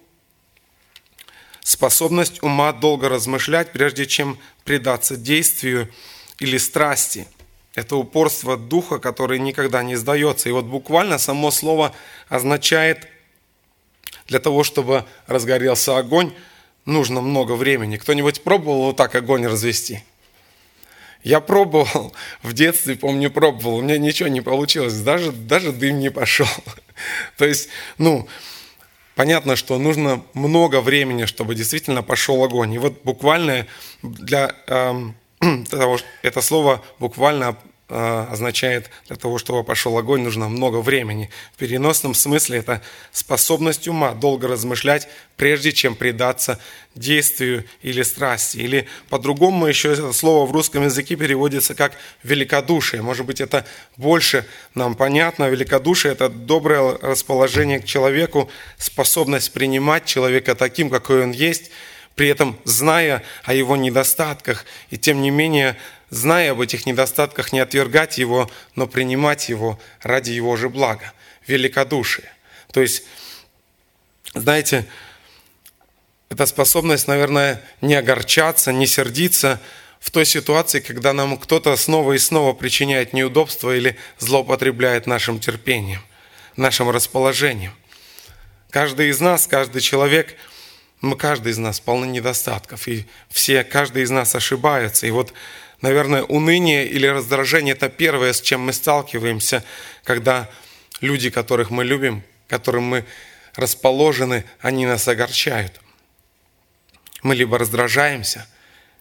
способность 1.62 2.42
ума 2.42 2.74
долго 2.74 3.08
размышлять, 3.08 3.72
прежде 3.72 4.04
чем 4.04 4.38
предаться 4.64 5.16
действию 5.16 5.90
или 6.40 6.58
страсти. 6.58 7.26
Это 7.74 7.96
упорство 7.96 8.58
духа, 8.58 8.98
который 8.98 9.38
никогда 9.38 9.82
не 9.82 9.96
сдается. 9.96 10.50
И 10.50 10.52
вот 10.52 10.66
буквально 10.66 11.16
само 11.16 11.50
слово 11.50 11.94
означает 12.28 13.08
для 14.26 14.38
того, 14.38 14.64
чтобы 14.64 15.04
разгорелся 15.26 15.98
огонь, 15.98 16.32
нужно 16.84 17.20
много 17.20 17.52
времени. 17.52 17.96
Кто-нибудь 17.96 18.42
пробовал 18.42 18.84
вот 18.86 18.96
так 18.96 19.14
огонь 19.14 19.46
развести? 19.46 20.02
Я 21.22 21.40
пробовал, 21.40 22.12
в 22.42 22.52
детстве, 22.52 22.96
помню, 22.96 23.30
пробовал, 23.30 23.76
у 23.76 23.82
меня 23.82 23.96
ничего 23.96 24.28
не 24.28 24.42
получилось, 24.42 24.94
даже, 25.00 25.32
даже 25.32 25.72
дым 25.72 25.98
не 25.98 26.10
пошел. 26.10 26.46
То 27.38 27.46
есть, 27.46 27.70
ну, 27.96 28.28
понятно, 29.14 29.56
что 29.56 29.78
нужно 29.78 30.22
много 30.34 30.82
времени, 30.82 31.24
чтобы 31.24 31.54
действительно 31.54 32.02
пошел 32.02 32.44
огонь. 32.44 32.74
И 32.74 32.78
вот 32.78 33.02
буквально 33.04 33.66
для 34.02 34.54
эм, 34.66 35.16
того, 35.70 35.98
это 36.22 36.42
слово 36.42 36.84
буквально 36.98 37.56
означает 37.94 38.90
для 39.06 39.16
того, 39.16 39.38
чтобы 39.38 39.62
пошел 39.62 39.96
огонь, 39.96 40.22
нужно 40.22 40.48
много 40.48 40.78
времени. 40.78 41.30
В 41.54 41.58
переносном 41.58 42.14
смысле 42.14 42.58
это 42.58 42.82
способность 43.12 43.86
ума 43.86 44.12
долго 44.12 44.48
размышлять, 44.48 45.08
прежде 45.36 45.72
чем 45.72 45.94
предаться 45.94 46.58
действию 46.94 47.64
или 47.82 48.02
страсти. 48.02 48.58
Или 48.58 48.88
по-другому 49.08 49.66
еще 49.66 49.92
это 49.92 50.12
слово 50.12 50.46
в 50.46 50.52
русском 50.52 50.84
языке 50.84 51.16
переводится 51.16 51.74
как 51.74 51.92
великодушие. 52.22 53.02
Может 53.02 53.26
быть, 53.26 53.40
это 53.40 53.64
больше 53.96 54.46
нам 54.74 54.94
понятно. 54.94 55.48
Великодушие– 55.48 56.12
это 56.14 56.28
доброе 56.28 56.98
расположение 56.98 57.80
к 57.80 57.84
человеку, 57.84 58.50
способность 58.78 59.52
принимать 59.52 60.04
человека 60.04 60.54
таким, 60.54 60.90
какой 60.90 61.22
он 61.22 61.30
есть, 61.30 61.70
при 62.14 62.28
этом 62.28 62.56
зная 62.64 63.22
о 63.42 63.54
его 63.54 63.76
недостатках 63.76 64.64
и 64.90 64.98
тем 64.98 65.20
не 65.20 65.30
менее 65.30 65.76
зная 66.10 66.52
об 66.52 66.60
этих 66.60 66.86
недостатках, 66.86 67.52
не 67.52 67.60
отвергать 67.60 68.18
его, 68.18 68.50
но 68.74 68.86
принимать 68.86 69.48
его 69.48 69.78
ради 70.02 70.30
его 70.30 70.56
же 70.56 70.68
блага, 70.68 71.12
великодушие. 71.46 72.30
То 72.72 72.80
есть, 72.80 73.04
знаете, 74.34 74.86
эта 76.30 76.46
способность, 76.46 77.06
наверное, 77.06 77.62
не 77.80 77.94
огорчаться, 77.94 78.72
не 78.72 78.86
сердиться 78.86 79.60
в 80.00 80.10
той 80.10 80.26
ситуации, 80.26 80.80
когда 80.80 81.12
нам 81.12 81.38
кто-то 81.38 81.76
снова 81.76 82.12
и 82.12 82.18
снова 82.18 82.52
причиняет 82.52 83.12
неудобства 83.12 83.74
или 83.74 83.96
злоупотребляет 84.18 85.06
нашим 85.06 85.38
терпением, 85.38 86.02
нашим 86.56 86.90
расположением. 86.90 87.72
Каждый 88.70 89.10
из 89.10 89.20
нас, 89.20 89.46
каждый 89.46 89.80
человек, 89.80 90.36
мы, 91.00 91.16
каждый 91.16 91.52
из 91.52 91.58
нас 91.58 91.80
полны 91.80 92.06
недостатков, 92.06 92.88
и 92.88 93.06
все, 93.30 93.62
каждый 93.62 94.02
из 94.02 94.10
нас 94.10 94.34
ошибается. 94.34 95.06
И 95.06 95.10
вот 95.10 95.32
Наверное, 95.84 96.22
уныние 96.22 96.86
или 96.86 97.06
раздражение– 97.06 97.74
это 97.74 97.90
первое, 97.90 98.32
с 98.32 98.40
чем 98.40 98.62
мы 98.62 98.72
сталкиваемся, 98.72 99.62
когда 100.02 100.48
люди, 101.02 101.28
которых 101.28 101.68
мы 101.68 101.84
любим, 101.84 102.22
которым 102.48 102.84
мы 102.84 103.04
расположены, 103.54 104.46
они 104.60 104.86
нас 104.86 105.06
огорчают. 105.08 105.78
Мы 107.22 107.34
либо 107.34 107.58
раздражаемся, 107.58 108.48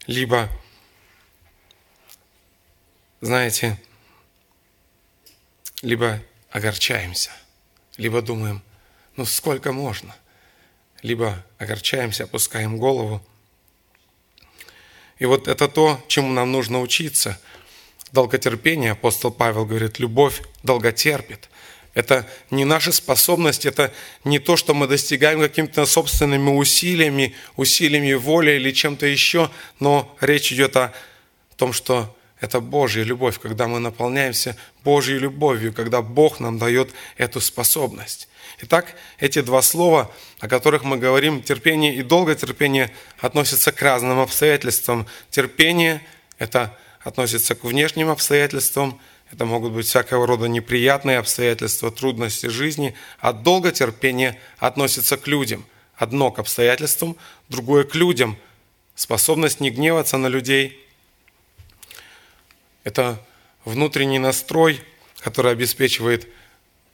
либо, 0.08 0.50
знаете, 3.22 3.80
либо 5.82 6.22
огорчаемся, 6.50 7.32
либо 7.96 8.22
думаем, 8.22 8.62
ну 9.16 9.24
сколько 9.26 9.72
можно, 9.72 10.14
либо 11.02 11.46
огорчаемся, 11.60 12.26
опускаем 12.26 12.78
голову– 12.78 13.26
и 15.24 15.26
вот 15.26 15.48
это 15.48 15.70
то, 15.70 16.04
чему 16.08 16.34
нам 16.34 16.52
нужно 16.52 16.82
учиться. 16.82 17.40
Долготерпение, 18.12 18.92
апостол 18.92 19.32
Павел 19.32 19.66
говорит, 19.66 19.98
любовь 19.98 20.42
долготерпит. 20.64 21.50
Это 21.94 22.28
не 22.52 22.66
наша 22.66 22.92
способность, 22.92 23.66
это 23.66 23.94
не 24.26 24.40
то, 24.40 24.58
что 24.58 24.74
мы 24.74 24.86
достигаем 24.86 25.40
какими-то 25.40 25.86
собственными 25.86 26.50
усилиями, 26.50 27.34
усилиями 27.56 28.12
воли 28.12 28.52
или 28.52 28.72
чем-то 28.72 29.06
еще, 29.06 29.50
но 29.80 30.14
речь 30.20 30.52
идет 30.52 30.76
о 30.76 30.92
том, 31.56 31.72
что 31.72 32.14
это 32.42 32.60
Божья 32.60 33.04
любовь, 33.04 33.40
когда 33.40 33.70
мы 33.70 33.80
наполняемся 33.80 34.58
Божьей 34.84 35.20
любовью, 35.20 35.72
когда 35.72 36.02
Бог 36.02 36.42
нам 36.42 36.58
дает 36.58 36.90
эту 37.16 37.40
способность. 37.40 38.28
Итак, 38.62 38.96
эти 39.20 39.42
два 39.42 39.62
слова, 39.62 40.12
о 40.40 40.48
которых 40.48 40.84
мы 40.84 40.98
говорим, 40.98 41.42
терпение 41.42 41.96
и 41.96 42.04
долготерпение, 42.04 42.94
относятся 43.20 43.72
к 43.72 43.82
разным 43.82 44.20
обстоятельствам. 44.20 45.08
Терпение– 45.30 46.06
это 46.38 46.78
относится 47.02 47.56
к 47.56 47.64
внешним 47.64 48.10
обстоятельствам, 48.10 49.00
это 49.32 49.46
могут 49.46 49.74
быть 49.74 49.88
всякого 49.88 50.28
рода 50.28 50.48
неприятные 50.48 51.18
обстоятельства, 51.18 51.92
трудности 51.92 52.48
жизни, 52.48 52.96
а 53.20 53.34
долготерпение 53.34 54.40
относится 54.60 55.18
к 55.18 55.28
людям. 55.28 55.66
Одно 55.96 56.32
к 56.32 56.40
обстоятельствам, 56.40 57.18
другое 57.50 57.84
к 57.84 57.96
людям. 57.96 58.38
Способность 58.96 59.60
не 59.60 59.72
гневаться 59.72 60.18
на 60.18 60.28
людей– 60.28 60.80
это 62.84 63.20
внутренний 63.66 64.20
настрой, 64.20 64.82
который 65.20 65.52
обеспечивает 65.52 66.28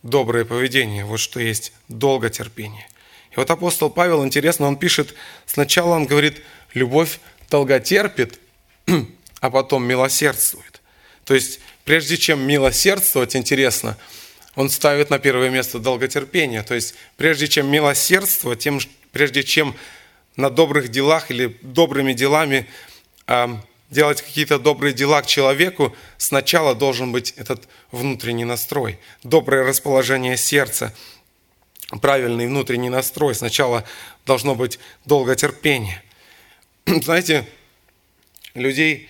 доброе 0.04 0.46
поведение, 0.46 1.06
вот 1.06 1.20
что 1.20 1.40
есть 1.40 1.74
долготерпение. 1.88 2.88
И 3.32 3.36
вот 3.36 3.50
апостол 3.50 3.90
Павел, 3.90 4.26
интересно, 4.26 4.68
он 4.68 4.78
пишет, 4.78 5.14
сначала 5.46 5.96
он 5.96 6.06
говорит, 6.06 6.42
любовь 6.74 7.20
долготерпит, 7.50 8.40
а 9.40 9.50
потом 9.50 9.86
милосердствует. 9.86 10.82
То 11.26 11.36
есть, 11.36 11.60
прежде 11.84 12.18
чем 12.18 12.42
милосердствовать, 12.42 13.36
интересно, 13.36 13.98
он 14.56 14.70
ставит 14.70 15.10
на 15.10 15.20
первое 15.20 15.50
место 15.50 15.80
долготерпение. 15.80 16.64
То 16.64 16.74
есть, 16.74 16.96
прежде 17.18 17.48
чем 17.48 17.72
милосердствовать, 17.72 18.60
тем, 18.60 18.80
прежде 19.12 19.44
чем 19.44 19.76
на 20.36 20.50
добрых 20.50 20.90
делах 20.90 21.30
или 21.30 21.58
добрыми 21.62 22.14
делами 22.14 22.68
делать 23.90 24.22
какие-то 24.22 24.60
добрые 24.60 24.94
дела 24.94 25.22
к 25.22 25.26
человеку, 25.26 25.96
сначала 26.18 26.76
должен 26.76 27.12
быть 27.12 27.34
этот 27.38 27.68
внутренний 27.92 28.46
настрой, 28.46 29.00
доброе 29.24 29.64
расположение 29.66 30.38
сердца, 30.38 30.94
правильный 32.02 32.48
внутренний 32.48 32.90
настрой. 32.90 33.34
Сначала 33.34 33.84
должно 34.26 34.56
быть 34.56 34.80
долготерпение. 35.06 36.04
Знаете, 36.86 37.48
людей 38.54 39.10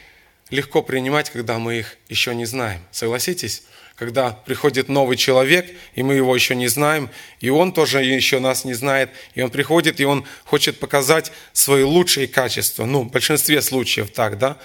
легко 0.49 0.81
принимать, 0.81 1.29
когда 1.29 1.59
мы 1.59 1.79
их 1.79 1.97
еще 2.07 2.33
не 2.33 2.45
знаем. 2.45 2.81
Согласитесь? 2.91 3.63
Когда 3.99 4.31
приходит 4.31 4.87
новый 4.87 5.17
человек, 5.17 5.69
и 5.93 6.03
мы 6.03 6.13
его 6.13 6.33
еще 6.33 6.55
не 6.55 6.69
знаем, 6.69 7.09
и 7.41 7.49
он 7.49 7.73
тоже 7.73 8.01
еще 8.01 8.39
нас 8.39 8.63
не 8.63 8.73
знает, 8.73 9.09
и 9.35 9.41
он 9.41 9.49
приходит, 9.49 9.99
и 9.99 10.05
он 10.05 10.25
хочет 10.45 10.79
показать 10.79 11.33
свои 11.51 11.83
лучшие 11.83 12.29
качества, 12.29 12.85
ну, 12.85 13.01
в 13.01 13.11
большинстве 13.11 13.61
случаев 13.61 14.09
так, 14.11 14.37
да, 14.37 14.57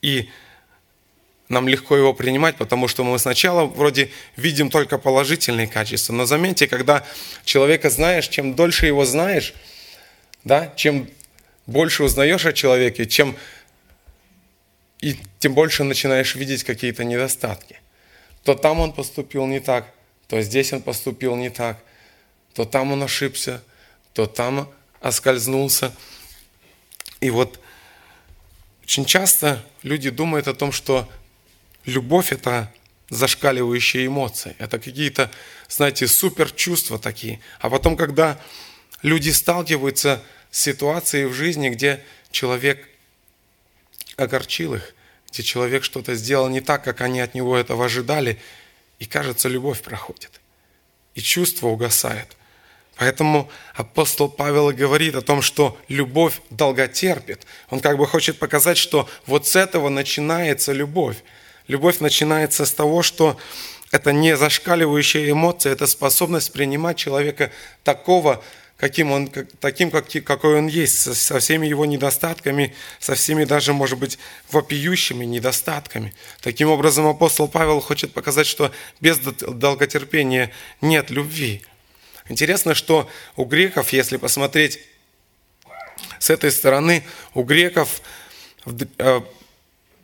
и 0.00 0.30
нам 1.48 1.66
легко 1.66 1.96
его 1.96 2.14
принимать, 2.14 2.56
потому 2.56 2.86
что 2.86 3.02
мы 3.02 3.18
сначала 3.18 3.64
вроде 3.64 4.12
видим 4.36 4.70
только 4.70 4.96
положительные 4.96 5.66
качества, 5.66 6.12
но 6.12 6.24
заметьте, 6.24 6.68
когда 6.68 7.04
человека 7.44 7.90
знаешь, 7.90 8.28
чем 8.28 8.54
дольше 8.54 8.86
его 8.86 9.04
знаешь, 9.04 9.54
да, 10.44 10.72
чем 10.76 11.10
больше 11.66 12.04
узнаешь 12.04 12.46
о 12.46 12.52
человеке, 12.52 13.06
чем 13.06 13.34
и 15.00 15.16
тем 15.40 15.54
больше 15.54 15.82
начинаешь 15.82 16.36
видеть 16.36 16.62
какие-то 16.62 17.02
недостатки– 17.02 17.80
то 18.44 18.54
там 18.54 18.80
он 18.80 18.92
поступил 18.92 19.46
не 19.46 19.60
так, 19.60 19.92
то 20.26 20.40
здесь 20.42 20.72
он 20.72 20.82
поступил 20.82 21.36
не 21.36 21.50
так, 21.50 21.82
то 22.54 22.64
там 22.64 22.92
он 22.92 23.02
ошибся, 23.02 23.62
то 24.12 24.26
там 24.26 24.72
оскользнулся. 25.00 25.94
И 27.20 27.30
вот 27.30 27.60
очень 28.82 29.04
часто 29.04 29.64
люди 29.82 30.10
думают 30.10 30.48
о 30.48 30.54
том, 30.54 30.72
что 30.72 31.08
любовь– 31.84 32.32
это 32.32 32.72
зашкаливающие 33.10 34.06
эмоции, 34.06 34.54
это 34.58 34.78
какие-то, 34.78 35.30
знаете, 35.68 36.06
супер 36.06 36.50
чувства 36.50 36.98
такие. 36.98 37.40
А 37.60 37.70
потом, 37.70 37.96
когда 37.96 38.38
люди 39.02 39.30
сталкиваются 39.30 40.22
с 40.50 40.60
ситуацией 40.60 41.26
в 41.26 41.32
жизни, 41.32 41.70
где 41.70 42.04
человек 42.30 42.88
огорчил 44.16 44.74
их, 44.74 44.94
где 45.30 45.42
человек 45.42 45.84
что-то 45.84 46.14
сделал 46.14 46.48
не 46.48 46.60
так, 46.60 46.84
как 46.84 47.00
они 47.00 47.20
от 47.20 47.34
него 47.34 47.56
этого 47.56 47.84
ожидали, 47.84 48.38
и 48.98 49.04
кажется, 49.04 49.48
любовь 49.48 49.82
проходит, 49.82 50.40
и 51.14 51.20
чувство 51.20 51.68
угасает. 51.68 52.36
Поэтому 52.96 53.48
апостол 53.74 54.28
Павел 54.28 54.72
говорит 54.72 55.14
о 55.14 55.22
том, 55.22 55.40
что 55.40 55.78
любовь 55.86 56.40
долготерпит. 56.50 57.46
Он 57.70 57.78
как 57.78 57.96
бы 57.96 58.08
хочет 58.08 58.40
показать, 58.40 58.76
что 58.76 59.08
вот 59.24 59.46
с 59.46 59.54
этого 59.54 59.88
начинается 59.88 60.72
любовь. 60.72 61.18
Любовь 61.68 62.00
начинается 62.00 62.66
с 62.66 62.72
того, 62.72 63.02
что 63.02 63.38
это 63.92 64.12
не 64.12 64.36
зашкаливающая 64.36 65.30
эмоция, 65.30 65.72
это 65.72 65.86
способность 65.86 66.52
принимать 66.52 66.96
человека 66.96 67.52
такого, 67.84 68.42
каким 68.78 69.10
он, 69.10 69.28
таким, 69.60 69.90
как, 69.90 70.06
какой 70.24 70.58
он 70.58 70.68
есть, 70.68 71.00
со, 71.00 71.14
со 71.14 71.40
всеми 71.40 71.66
его 71.66 71.84
недостатками, 71.84 72.74
со 73.00 73.16
всеми 73.16 73.44
даже, 73.44 73.72
может 73.72 73.98
быть, 73.98 74.18
вопиющими 74.50 75.24
недостатками. 75.24 76.14
Таким 76.40 76.70
образом, 76.70 77.06
апостол 77.06 77.48
Павел 77.48 77.80
хочет 77.80 78.14
показать, 78.14 78.46
что 78.46 78.72
без 79.00 79.18
долготерпения 79.18 80.52
нет 80.80 81.10
любви. 81.10 81.62
Интересно, 82.28 82.74
что 82.74 83.10
у 83.36 83.44
греков, 83.44 83.92
если 83.92 84.16
посмотреть 84.16 84.78
с 86.20 86.30
этой 86.30 86.52
стороны, 86.52 87.04
у 87.34 87.42
греков 87.42 88.00
э, 88.98 89.20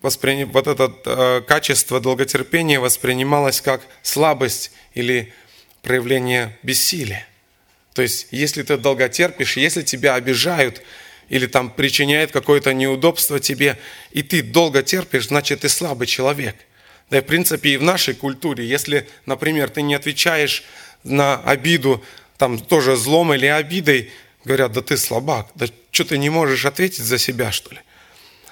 воспри... 0.03 0.45
вот 0.45 0.67
это 0.67 0.93
э, 1.05 1.43
качество 1.47 2.01
долготерпения 2.01 2.81
воспринималось 2.81 3.61
как 3.61 3.83
слабость 4.03 4.73
или 4.95 5.33
проявление 5.83 6.59
бессилия. 6.63 7.29
То 7.95 8.03
есть, 8.03 8.27
если 8.33 8.63
ты 8.63 8.77
долго 8.77 9.09
терпишь, 9.09 9.57
если 9.57 9.83
тебя 9.83 10.17
обижают 10.17 10.83
или 11.29 11.47
там 11.47 11.71
причиняет 11.71 12.33
какое-то 12.33 12.75
неудобство 12.75 13.41
тебе, 13.41 13.79
и 14.11 14.23
ты 14.23 14.43
долго 14.43 14.83
терпишь, 14.83 15.29
значит, 15.29 15.61
ты 15.61 15.69
слабый 15.69 16.07
человек. 16.07 16.57
Да 17.09 17.19
и 17.19 17.21
в 17.21 17.25
принципе 17.25 17.71
и 17.71 17.77
в 17.77 17.83
нашей 17.83 18.15
культуре, 18.15 18.67
если, 18.67 19.09
например, 19.27 19.71
ты 19.71 19.83
не 19.83 19.95
отвечаешь 19.95 20.65
на 21.05 21.37
обиду, 21.37 22.03
там 22.37 22.59
тоже 22.59 22.97
злом 22.97 23.33
или 23.33 23.47
обидой, 23.47 24.11
говорят, 24.45 24.73
да 24.73 24.83
ты 24.83 24.97
слабак, 24.97 25.51
да 25.55 25.67
что 25.93 26.05
ты 26.05 26.19
не 26.19 26.31
можешь 26.31 26.65
ответить 26.67 27.05
за 27.05 27.19
себя, 27.19 27.53
что 27.53 27.73
ли? 27.73 27.81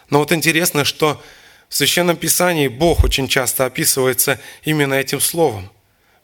Но 0.09 0.21
вот 0.21 0.31
интересно, 0.31 0.85
что 0.85 1.21
в 1.69 1.75
Священном 1.75 2.17
Писании 2.17 2.69
Бог 2.69 3.03
очень 3.03 3.27
часто 3.27 3.65
описывается 3.65 4.39
именно 4.63 4.95
этим 4.95 5.21
словом. 5.21 5.71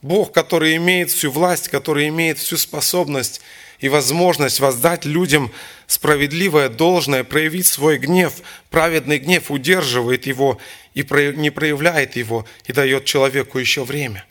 Бог, 0.02 0.32
который 0.32 0.76
имеет 0.76 1.10
всю 1.10 1.30
власть, 1.30 1.68
который 1.68 2.08
имеет 2.08 2.38
всю 2.38 2.56
способность 2.56 3.40
и 3.80 3.88
возможность 3.88 4.60
воздать 4.60 5.04
людям 5.04 5.52
справедливое, 5.86 6.68
должное, 6.68 7.24
проявить 7.24 7.66
свой 7.66 7.98
гнев, 7.98 8.34
праведный 8.70 9.18
гнев, 9.18 9.50
удерживает 9.50 10.26
его 10.26 10.58
и 10.94 11.02
не 11.36 11.50
проявляет 11.50 12.16
его, 12.16 12.46
и 12.66 12.72
дает 12.72 13.04
человеку 13.04 13.58
еще 13.58 13.84
время. 13.84 14.24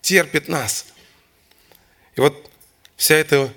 Терпит 0.00 0.48
нас– 0.48 0.86
и 2.14 2.20
вот 2.20 2.50
вся 2.96 3.16
эта 3.16 3.52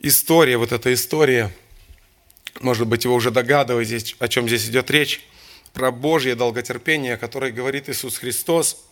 история, 0.00 0.58
вот 0.58 0.72
эта 0.72 0.92
история, 0.92 1.50
может 2.60 2.86
быть, 2.86 3.06
вы 3.06 3.14
уже 3.14 3.30
догадываетесь, 3.30 4.16
о 4.18 4.28
чем 4.28 4.46
здесь 4.48 4.66
идет 4.66 4.90
речь, 4.90 5.26
про 5.72 5.90
Божье 5.90 6.34
долготерпение, 6.34 7.14
о 7.14 7.18
которой 7.18 7.52
говорит 7.52 7.88
Иисус 7.88 8.18
Христос, 8.18 8.84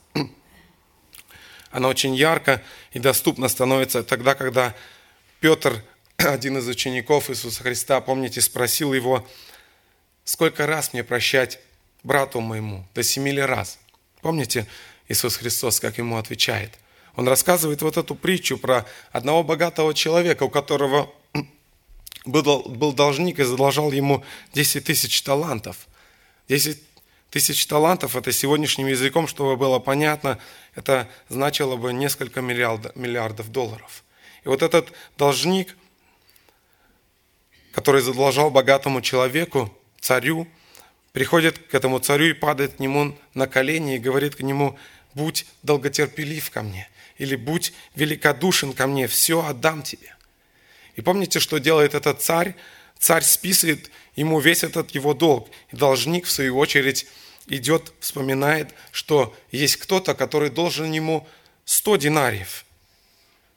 она 1.71 1.89
очень 1.89 2.15
ярко 2.15 2.63
и 2.93 2.99
доступно 2.99 3.49
становится 3.49 4.03
тогда, 4.03 4.35
когда 4.35 4.75
Петр, 5.41 5.83
один 6.17 6.59
из 6.59 6.69
учеников 6.69 7.31
Иисуса 7.31 7.63
Христа, 7.63 8.01
помните, 8.01 8.41
спросил 8.41 8.93
его, 8.93 9.27
сколько 10.25 10.67
раз 10.67 10.93
мне 10.93 11.05
прощать 11.05 11.59
брату 12.03 12.41
моему? 12.41 12.87
До 12.95 13.03
семи 13.03 13.33
ли 13.33 13.43
раз? 13.43 13.79
Помните, 14.21 14.67
Иисус 15.09 15.37
Христос, 15.37 15.81
как 15.81 15.99
ему 15.99 16.17
отвечает– 16.19 16.73
он 17.17 17.29
рассказывает 17.29 17.83
вот 17.83 17.97
эту 17.97 18.15
притчу 18.15 18.57
про 18.59 18.87
одного 19.13 19.43
богатого 19.43 19.95
человека, 19.95 20.45
у 20.45 20.51
которого 20.51 21.13
был, 22.25 22.63
был 22.63 22.93
должник 22.93 23.39
и 23.39 23.45
задолжал 23.45 23.93
ему 23.93 24.25
10 24.55 24.85
тысяч 24.85 25.23
талантов. 25.23 25.89
10 26.49 26.90
тысяч 27.31 27.67
талантов, 27.67 28.17
это 28.17 28.33
сегодняшним 28.33 28.87
языком, 28.87 29.27
чтобы 29.27 29.57
было 29.57 29.79
понятно, 29.79 30.39
это 30.75 31.09
значило 31.29 31.77
бы 31.77 31.93
несколько 31.93 32.41
миллиардов, 32.41 33.51
долларов. 33.51 34.05
И 34.45 34.49
вот 34.49 34.63
этот 34.63 34.93
должник, 35.17 35.77
который 37.73 38.01
задолжал 38.03 38.51
богатому 38.51 39.01
человеку, 39.01 39.73
царю, 40.01 40.49
приходит 41.13 41.59
к 41.59 41.75
этому 41.75 41.99
царю 41.99 42.27
и 42.27 42.33
падает 42.33 42.75
к 42.75 42.79
нему 42.79 43.17
на 43.35 43.47
колени 43.47 43.97
и 43.97 43.99
говорит 43.99 44.37
к 44.37 44.41
нему, 44.41 44.79
будь 45.15 45.47
долготерпелив 45.63 46.51
ко 46.51 46.63
мне– 46.63 46.89
или 47.21 47.37
будь 47.37 47.75
великодушен 47.97 48.73
ко 48.73 48.87
мне, 48.87 49.07
все 49.07 49.45
отдам 49.45 49.83
тебе. 49.83 50.17
И 50.97 51.03
помните, 51.03 51.39
что 51.39 51.59
делает 51.59 51.95
этот 51.95 52.23
царь? 52.23 52.55
Царь 52.99 53.23
списывает 53.23 53.91
ему 54.17 54.41
весь 54.41 54.65
этот 54.65 54.91
его 54.91 55.15
долг. 55.15 55.49
И 55.73 55.77
должник, 55.77 56.27
в 56.27 56.31
свою 56.31 56.59
очередь, 56.59 57.07
идет, 57.47 57.93
вспоминает, 58.01 58.75
что 58.93 59.37
есть 59.51 59.77
кто-то, 59.77 60.15
который 60.15 60.51
должен 60.51 60.91
ему 60.93 61.27
100 61.65 61.97
динариев. 61.97 62.65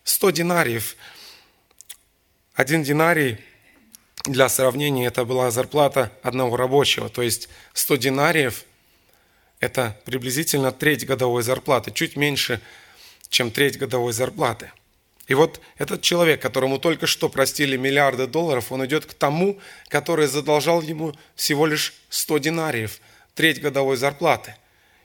100 0.04 0.32
динариев. 0.32 0.96
Один 2.54 2.84
динарий, 2.84 3.38
для 4.26 4.48
сравнения, 4.48 5.08
это 5.08 5.26
была 5.26 5.52
зарплата 5.52 6.12
одного 6.22 6.56
рабочего. 6.56 7.10
То 7.10 7.22
есть 7.22 7.50
100 7.74 7.96
динариев– 7.98 8.64
это 9.60 10.00
приблизительно 10.06 10.72
треть 10.72 11.06
годовой 11.06 11.44
зарплаты, 11.44 11.92
чуть 11.92 12.16
меньше– 12.16 12.62
чем 13.34 13.50
треть 13.52 13.80
годовой 13.80 14.14
зарплаты. 14.14 14.72
И 15.28 15.36
вот 15.36 15.62
этот 15.78 16.02
человек, 16.02 16.42
которому 16.42 16.80
только 16.80 17.08
что 17.08 17.30
простили 17.30 17.78
миллиарды 17.78 18.28
долларов, 18.28 18.72
он 18.72 18.86
идет 18.86 19.06
к 19.06 19.14
тому, 19.14 19.58
который 19.88 20.28
задолжал 20.28 20.82
ему 20.82 21.14
всего 21.36 21.66
лишь 21.66 21.94
100 22.10 22.40
динариев, 22.40 23.00
треть 23.34 23.62
годовой 23.62 23.96
зарплаты. 23.96 24.56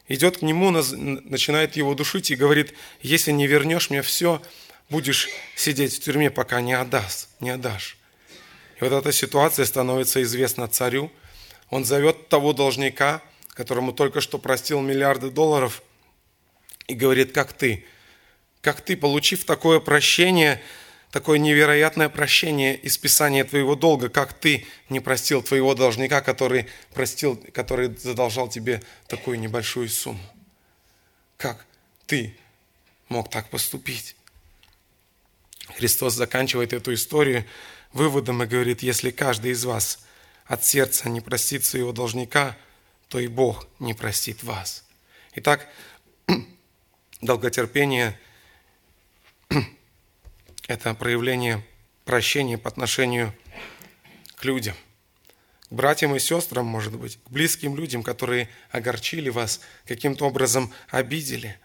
Идет 0.09 0.39
к 0.39 0.43
нему, 0.43 0.71
начинает 0.71 1.77
его 1.77 1.95
душить 1.95 2.31
и 2.31 2.37
говорит, 2.37 2.75
если 3.01 3.31
не 3.31 3.47
вернешь 3.47 3.91
мне 3.91 4.03
все, 4.03 4.43
будешь 4.89 5.29
сидеть 5.55 5.95
в 5.95 6.01
тюрьме, 6.01 6.31
пока 6.31 6.61
не 6.61 6.73
отдаст, 6.73 7.29
не 7.41 7.51
отдашь. 7.51 7.97
И 8.81 8.85
вот 8.85 8.93
эта 8.93 9.13
ситуация 9.13 9.67
становится 9.67 10.23
известна 10.23 10.67
царю. 10.67 11.13
Он 11.71 11.85
зовет 11.85 12.29
того 12.29 12.53
должника, 12.53 13.23
которому 13.51 13.93
только 13.93 14.21
что 14.21 14.39
простил 14.39 14.81
миллиарды 14.81 15.31
долларов, 15.31 15.83
и 16.89 16.95
говорит, 16.95 17.33
как 17.33 17.53
ты– 17.53 17.85
как 18.61 18.81
ты, 18.81 18.97
получив 18.97 19.45
такое 19.45 19.81
прощение, 19.81 20.63
такое 21.11 21.39
невероятное 21.39 22.09
прощение 22.09 22.77
из 22.77 22.95
списания 22.95 23.45
твоего 23.45 23.75
долга, 23.77 24.09
как 24.09 24.33
ты 24.33 24.67
не 24.89 25.01
простил 25.01 25.43
твоего 25.43 25.75
должника, 25.75 26.21
который, 26.21 26.67
простил, 26.93 27.37
который 27.53 27.95
задолжал 27.97 28.49
тебе 28.49 28.83
такую 29.07 29.39
небольшую 29.39 29.89
сумму. 29.89 30.23
Как 31.37 31.65
ты 32.07 32.37
мог 33.09 33.31
так 33.31 33.49
поступить? 33.49 34.17
Христос 35.77 36.15
заканчивает 36.15 36.73
эту 36.73 36.95
историю 36.95 37.45
выводом 37.93 38.43
и 38.43 38.47
говорит, 38.47 38.83
если 38.83 39.11
каждый 39.11 39.53
из 39.53 39.65
вас 39.65 40.01
от 40.47 40.65
сердца 40.65 41.09
не 41.09 41.21
простит 41.21 41.65
своего 41.65 41.93
должника, 41.93 42.57
то 43.09 43.21
и 43.21 43.29
Бог 43.29 43.69
не 43.79 43.95
простит 43.95 44.43
вас. 44.43 44.85
Итак, 45.35 45.69
долготерпение– 47.21 48.19
это 50.69 50.95
проявление 50.95 51.65
прощения 52.05 52.59
по 52.59 52.69
отношению 52.69 53.35
к 54.37 54.45
людям, 54.45 54.75
к 55.69 55.73
братьям 55.73 56.15
и 56.15 56.19
сестрам, 56.19 56.67
может 56.67 56.97
быть, 56.97 57.19
к 57.23 57.31
близким 57.31 57.77
людям, 57.77 58.03
которые 58.03 58.49
огорчили 58.71 59.29
вас, 59.29 59.61
каким-то 59.87 60.27
образом 60.27 60.73
обидели. 60.89 61.59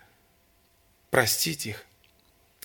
Простить 1.12 1.68
их, 1.68 1.86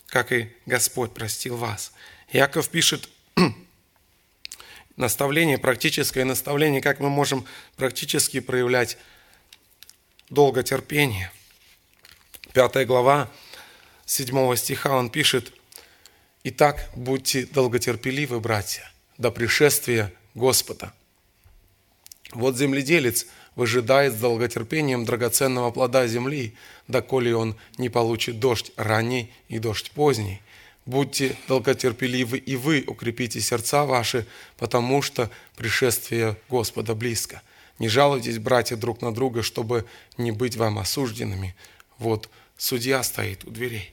как 0.07 0.33
и 0.33 0.53
Господь 0.65 1.13
простил 1.13 1.57
вас. 1.57 1.93
Яков 2.33 2.71
пишет 2.71 3.09
наставление, 4.97 5.59
практическое 5.59 6.25
наставление, 6.25 6.81
как 6.81 6.99
мы 7.01 7.11
можем 7.11 7.45
практически 7.77 8.41
проявлять 8.41 8.97
долготерпение. 10.31 11.31
Пятая 12.53 12.87
глава, 12.87 13.31
седьмого 14.11 14.57
стиха 14.57 14.97
он 14.97 15.11
пишет, 15.11 15.53
Итак, 16.45 16.89
будьте 16.95 17.47
долготерпеливы, 17.47 18.41
братья, 18.41 18.91
до 19.19 19.31
пришествия 19.31 20.13
Господа. 20.35 20.95
Вот 22.33 22.57
земледелец 22.57 23.27
выжидает 23.57 24.15
с 24.15 24.17
долготерпением 24.17 25.05
драгоценного 25.05 25.71
плода 25.73 26.07
земли, 26.07 26.55
доколе 26.87 27.35
он 27.35 27.57
не 27.77 27.89
получит 27.89 28.39
дождь 28.39 28.71
ранний 28.77 29.33
и 29.49 29.59
дождь 29.59 29.91
поздний. 29.91 30.41
Будьте 30.87 31.37
долготерпеливы 31.49 32.39
и 32.39 32.57
вы, 32.57 32.85
укрепите 32.87 33.41
сердца 33.41 33.85
ваши, 33.85 34.27
потому 34.57 35.03
что 35.03 35.31
пришествие 35.57 36.37
Господа 36.49 36.95
близко. 36.95 37.43
Не 37.79 37.89
жалуйтесь, 37.89 38.39
братья, 38.39 38.77
друг 38.77 39.03
на 39.03 39.13
друга, 39.13 39.43
чтобы 39.43 39.85
не 40.17 40.31
быть 40.31 40.57
вам 40.57 40.79
осужденными. 40.79 41.55
Вот 41.99 42.31
судья 42.57 43.03
стоит 43.03 43.45
у 43.45 43.51
дверей. 43.51 43.93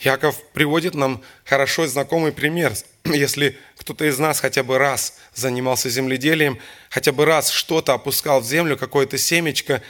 Яков 0.00 0.40
приводит 0.52 0.94
нам 0.94 1.22
хорошо 1.44 1.86
знакомый 1.86 2.32
пример. 2.32 2.72
Если 3.04 3.58
кто-то 3.76 4.04
из 4.04 4.18
нас 4.18 4.40
хотя 4.40 4.62
бы 4.62 4.78
раз 4.78 5.18
занимался 5.34 5.90
земледелием, 5.90 6.58
хотя 6.88 7.12
бы 7.12 7.24
раз 7.24 7.50
что-то 7.50 7.94
опускал 7.94 8.40
в 8.40 8.46
землю, 8.46 8.76
какое-то 8.76 9.18
семечко, 9.18 9.82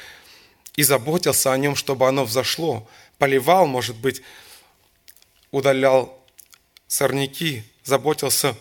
и 0.76 0.82
заботился 0.82 1.52
о 1.52 1.58
нем, 1.58 1.74
чтобы 1.74 2.08
оно 2.08 2.24
взошло, 2.24 2.88
поливал, 3.18 3.66
может 3.66 3.96
быть, 3.96 4.22
удалял 5.50 6.24
сорняки, 6.86 7.64
заботился 7.84 8.56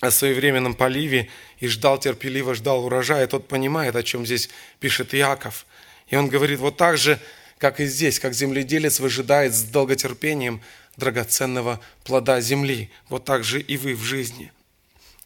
о 0.00 0.10
своевременном 0.10 0.74
поливе 0.74 1.30
и 1.58 1.68
ждал 1.68 1.98
терпеливо, 1.98 2.54
ждал 2.54 2.84
урожая, 2.84 3.26
тот 3.26 3.48
понимает, 3.48 3.96
о 3.96 4.02
чем 4.02 4.26
здесь 4.26 4.50
пишет 4.80 5.14
Иаков. 5.14 5.66
И 6.08 6.16
он 6.16 6.28
говорит, 6.28 6.58
вот 6.58 6.76
так 6.76 6.98
же, 6.98 7.20
как 7.60 7.78
и 7.78 7.84
здесь, 7.84 8.18
как 8.18 8.32
земледелец 8.32 9.00
выжидает 9.00 9.54
с 9.54 9.62
долготерпением 9.64 10.62
драгоценного 10.96 11.78
плода 12.04 12.40
земли, 12.40 12.90
вот 13.10 13.26
так 13.26 13.44
же 13.44 13.60
и 13.60 13.76
вы 13.76 13.94
в 13.94 14.02
жизни. 14.02 14.50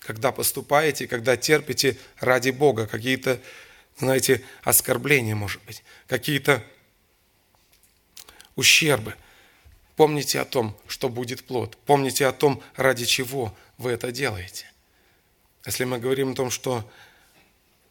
Когда 0.00 0.32
поступаете, 0.32 1.06
когда 1.06 1.36
терпите 1.36 1.96
ради 2.18 2.50
Бога, 2.50 2.88
какие-то, 2.88 3.40
знаете, 3.98 4.42
оскорбления, 4.64 5.36
может 5.36 5.62
быть, 5.64 5.84
какие-то 6.08 6.62
ущербы. 8.56 9.14
Помните 9.94 10.40
о 10.40 10.44
том, 10.44 10.76
что 10.88 11.08
будет 11.08 11.44
плод. 11.44 11.78
Помните 11.86 12.26
о 12.26 12.32
том, 12.32 12.60
ради 12.74 13.04
чего 13.04 13.56
вы 13.78 13.92
это 13.92 14.10
делаете. 14.10 14.66
Если 15.64 15.84
мы 15.84 16.00
говорим 16.00 16.32
о 16.32 16.34
том, 16.34 16.50
что 16.50 16.90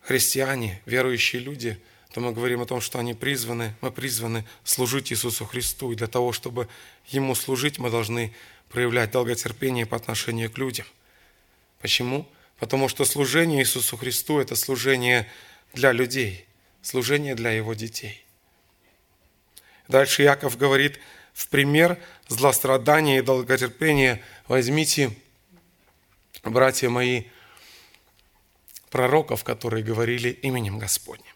христиане, 0.01 0.82
верующие 0.86 1.41
люди, 1.41 1.82
то 2.13 2.21
мы 2.21 2.32
говорим 2.32 2.62
о 2.62 2.67
том, 2.67 2.80
что 2.80 2.99
они 2.99 3.15
призваны, 3.15 3.76
мы 3.82 3.91
призваны 3.91 4.45
служить 4.63 5.12
Иисусу 5.12 5.45
Христу. 5.45 5.91
И 5.91 5.95
для 5.95 6.06
того, 6.06 6.32
чтобы 6.32 6.69
Ему 7.08 7.34
служить, 7.34 7.80
мы 7.80 7.89
должны 7.89 8.36
проявлять 8.69 9.10
долготерпение 9.10 9.88
по 9.88 9.97
отношению 9.97 10.52
к 10.52 10.60
людям. 10.60 10.86
Почему? 11.82 12.30
Потому 12.60 12.88
что 12.88 13.04
служение 13.04 13.63
Иисусу 13.63 13.97
Христу– 13.97 14.39
это 14.39 14.56
служение 14.56 15.28
для 15.73 15.91
людей, 15.91 16.45
служение 16.84 17.34
для 17.34 17.49
Его 17.49 17.73
детей. 17.73 18.23
Дальше 19.88 20.21
Яков 20.21 20.56
говорит, 20.56 20.99
в 21.34 21.47
пример 21.47 21.99
злострадания 22.28 23.17
и 23.17 23.23
долготерпения 23.23 24.21
возьмите, 24.47 25.17
братья 26.43 26.89
мои, 26.89 27.23
пророков, 28.91 29.43
которые 29.43 29.84
говорили 29.84 30.30
именем 30.30 30.78
Господним. 30.78 31.33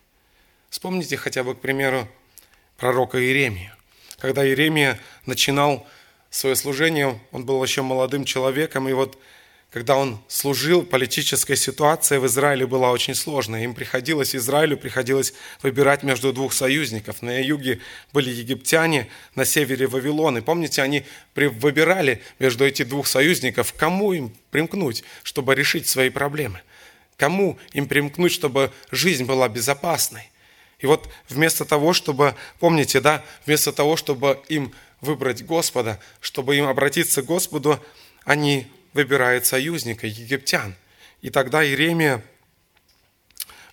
Вспомните 0.69 1.17
хотя 1.17 1.43
бы, 1.43 1.55
к 1.55 1.59
примеру, 1.59 2.07
пророка 2.77 3.19
Иеремия. 3.19 3.75
Когда 4.19 4.45
Иеремия 4.45 4.99
начинал 5.25 5.87
свое 6.29 6.55
служение, 6.55 7.19
он 7.31 7.45
был 7.45 7.63
еще 7.63 7.81
молодым 7.81 8.25
человеком, 8.25 8.89
и 8.89 8.93
вот 8.93 9.17
когда 9.71 9.97
он 9.97 10.19
служил, 10.29 10.83
политическая 10.83 11.57
ситуация 11.57 12.21
в 12.21 12.25
Израиле 12.25 12.65
была 12.65 12.91
очень 12.91 13.13
сложная. 13.13 13.63
Им 13.63 13.75
приходилось, 13.75 14.33
Израилю 14.33 14.77
приходилось 14.77 15.33
выбирать 15.61 16.03
между 16.03 16.31
двух 16.31 16.53
союзников. 16.53 17.21
На 17.21 17.37
юге 17.39 17.81
были 18.13 18.29
египтяне, 18.29 19.09
на 19.35 19.43
севере 19.43 19.87
Вавилон. 19.87 20.37
И 20.37 20.41
помните, 20.41 20.81
они 20.81 21.03
выбирали 21.35 22.21
между 22.39 22.65
этих 22.65 22.87
двух 22.87 23.07
союзников, 23.07 23.73
кому 23.73 24.13
им 24.13 24.33
примкнуть, 24.51 25.03
чтобы 25.21 25.53
решить 25.53 25.87
свои 25.87 26.09
проблемы. 26.09 26.61
Кому 27.17 27.59
им 27.73 27.87
примкнуть, 27.87 28.31
чтобы 28.31 28.71
жизнь 28.89 29.25
была 29.25 29.49
безопасной. 29.49 30.31
И 30.79 30.85
вот 30.85 31.09
вместо 31.27 31.65
того, 31.65 31.93
чтобы, 31.93 32.35
помните, 32.59 33.01
да, 33.01 33.23
вместо 33.45 33.71
того, 33.71 33.97
чтобы 33.97 34.43
им 34.47 34.73
выбрать 35.01 35.43
Господа, 35.43 35.99
чтобы 36.21 36.55
им 36.55 36.67
обратиться 36.67 37.21
к 37.21 37.25
Господу, 37.25 37.83
они 38.25 38.67
выбирают 38.93 39.45
союзника, 39.45 40.07
египтян. 40.07 40.75
И 41.21 41.29
тогда 41.29 41.65
Иеремия, 41.65 42.23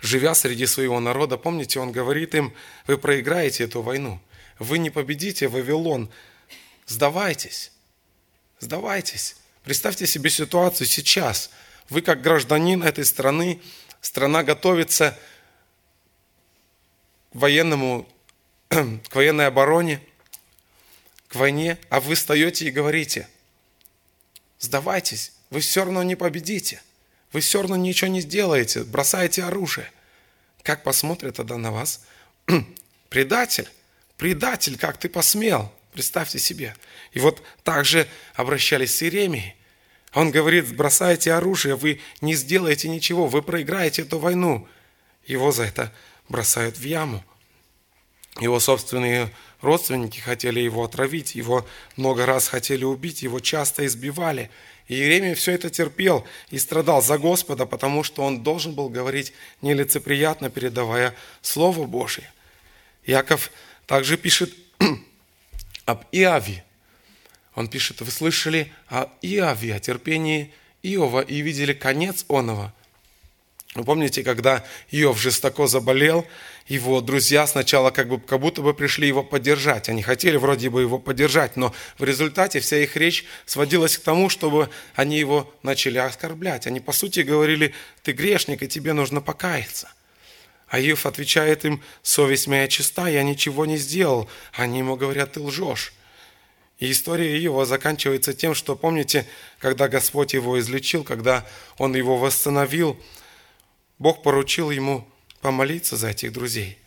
живя 0.00 0.34
среди 0.34 0.66
своего 0.66 0.98
народа, 1.00 1.36
помните, 1.36 1.78
он 1.78 1.92
говорит 1.92 2.34
им, 2.34 2.54
вы 2.86 2.96
проиграете 2.96 3.64
эту 3.64 3.82
войну, 3.82 4.20
вы 4.58 4.78
не 4.78 4.90
победите 4.90 5.48
Вавилон, 5.48 6.10
сдавайтесь, 6.86 7.72
сдавайтесь. 8.60 9.36
Представьте 9.62 10.06
себе 10.06 10.30
ситуацию 10.30 10.86
сейчас. 10.86 11.50
Вы 11.88 12.02
как 12.02 12.22
гражданин 12.22 12.82
этой 12.82 13.04
страны, 13.04 13.60
страна 14.00 14.42
готовится 14.42 15.18
военному, 17.34 18.08
к 18.68 19.14
военной 19.14 19.46
обороне, 19.46 20.00
к 21.28 21.34
войне, 21.34 21.78
а 21.90 22.00
вы 22.00 22.14
встаете 22.14 22.66
и 22.66 22.70
говорите, 22.70 23.28
сдавайтесь, 24.58 25.32
вы 25.50 25.60
все 25.60 25.84
равно 25.84 26.02
не 26.02 26.14
победите, 26.14 26.80
вы 27.32 27.40
все 27.40 27.60
равно 27.60 27.76
ничего 27.76 28.10
не 28.10 28.22
сделаете, 28.22 28.84
бросаете 28.84 29.44
оружие. 29.44 29.90
Как 30.62 30.82
посмотрят 30.82 31.36
тогда 31.36 31.58
на 31.58 31.72
вас? 31.72 32.06
Предатель, 33.10 33.68
предатель, 34.16 34.78
как 34.78 34.96
ты 34.96 35.08
посмел, 35.08 35.72
представьте 35.92 36.38
себе. 36.38 36.74
И 37.12 37.18
вот 37.18 37.42
так 37.62 37.84
же 37.84 38.08
обращались 38.34 38.96
с 38.96 39.02
Иеремией. 39.02 39.54
Он 40.14 40.30
говорит, 40.30 40.74
бросайте 40.74 41.32
оружие, 41.32 41.74
вы 41.74 42.00
не 42.20 42.34
сделаете 42.34 42.88
ничего, 42.88 43.26
вы 43.26 43.42
проиграете 43.42 44.02
эту 44.02 44.18
войну. 44.18 44.68
Его 45.26 45.52
за 45.52 45.64
это 45.64 45.92
бросают 46.28 46.78
в 46.78 46.84
яму. 46.84 47.24
Его 48.40 48.58
собственные 48.58 49.30
родственники 49.60 50.18
хотели 50.18 50.60
его 50.60 50.84
отравить, 50.84 51.34
его 51.34 51.66
много 51.96 52.26
раз 52.26 52.48
хотели 52.48 52.84
убить, 52.84 53.22
его 53.22 53.40
часто 53.40 53.86
избивали. 53.86 54.50
И 54.88 54.94
Иеремия 54.94 55.34
все 55.34 55.52
это 55.52 55.70
терпел 55.70 56.26
и 56.50 56.58
страдал 56.58 57.00
за 57.00 57.16
Господа, 57.16 57.64
потому 57.64 58.02
что 58.02 58.22
он 58.22 58.42
должен 58.42 58.74
был 58.74 58.88
говорить 58.88 59.32
нелицеприятно, 59.62 60.50
передавая 60.50 61.14
Слово 61.42 61.86
Божие. 61.86 62.30
Яков 63.06 63.50
также 63.86 64.16
пишет 64.16 64.52
об 65.84 66.04
Иаве. 66.10 66.64
Он 67.54 67.68
пишет, 67.68 68.00
вы 68.00 68.10
слышали 68.10 68.72
о 68.88 69.08
Иаве, 69.22 69.76
о 69.76 69.80
терпении 69.80 70.52
Иова 70.82 71.20
и 71.20 71.40
видели 71.40 71.72
конец 71.72 72.24
оного– 72.28 72.74
вы 73.74 73.82
помните, 73.82 74.22
когда 74.22 74.64
Иов 74.92 75.20
жестоко 75.20 75.66
заболел, 75.66 76.24
его 76.68 77.00
друзья 77.00 77.44
сначала 77.46 77.90
как, 77.90 78.08
бы, 78.08 78.20
как 78.20 78.38
будто 78.38 78.62
бы 78.62 78.72
пришли 78.72 79.08
его 79.08 79.24
поддержать. 79.24 79.88
Они 79.88 80.00
хотели 80.00 80.36
вроде 80.36 80.70
бы 80.70 80.80
его 80.80 81.00
поддержать, 81.00 81.56
но 81.56 81.74
в 81.98 82.04
результате 82.04 82.60
вся 82.60 82.78
их 82.78 82.96
речь 82.96 83.24
сводилась 83.46 83.98
к 83.98 84.02
тому, 84.02 84.28
чтобы 84.28 84.70
они 84.94 85.18
его 85.18 85.52
начали 85.64 85.98
оскорблять. 85.98 86.68
Они, 86.68 86.78
по 86.78 86.92
сути, 86.92 87.20
говорили, 87.20 87.74
ты 88.04 88.12
грешник, 88.12 88.62
и 88.62 88.68
тебе 88.68 88.92
нужно 88.92 89.20
покаяться. 89.20 89.90
А 90.68 90.80
Иов 90.80 91.04
отвечает 91.04 91.64
им, 91.64 91.82
совесть 92.02 92.46
моя 92.46 92.68
чиста, 92.68 93.08
я 93.08 93.24
ничего 93.24 93.66
не 93.66 93.76
сделал. 93.76 94.30
Они 94.52 94.78
ему 94.78 94.94
говорят, 94.94 95.32
ты 95.32 95.40
лжешь. 95.40 95.92
И 96.78 96.92
история 96.92 97.36
Иова 97.44 97.66
заканчивается 97.66 98.34
тем, 98.34 98.54
что, 98.54 98.76
помните, 98.76 99.26
когда 99.58 99.88
Господь 99.88 100.32
его 100.32 100.60
излечил, 100.60 101.02
когда 101.02 101.44
Он 101.76 101.96
его 101.96 102.16
восстановил– 102.16 102.96
Бог 103.98 104.22
поручил 104.22 104.70
ему 104.70 105.08
помолиться 105.40 105.96
за 105.96 106.10
этих 106.10 106.32
друзей. 106.32 106.78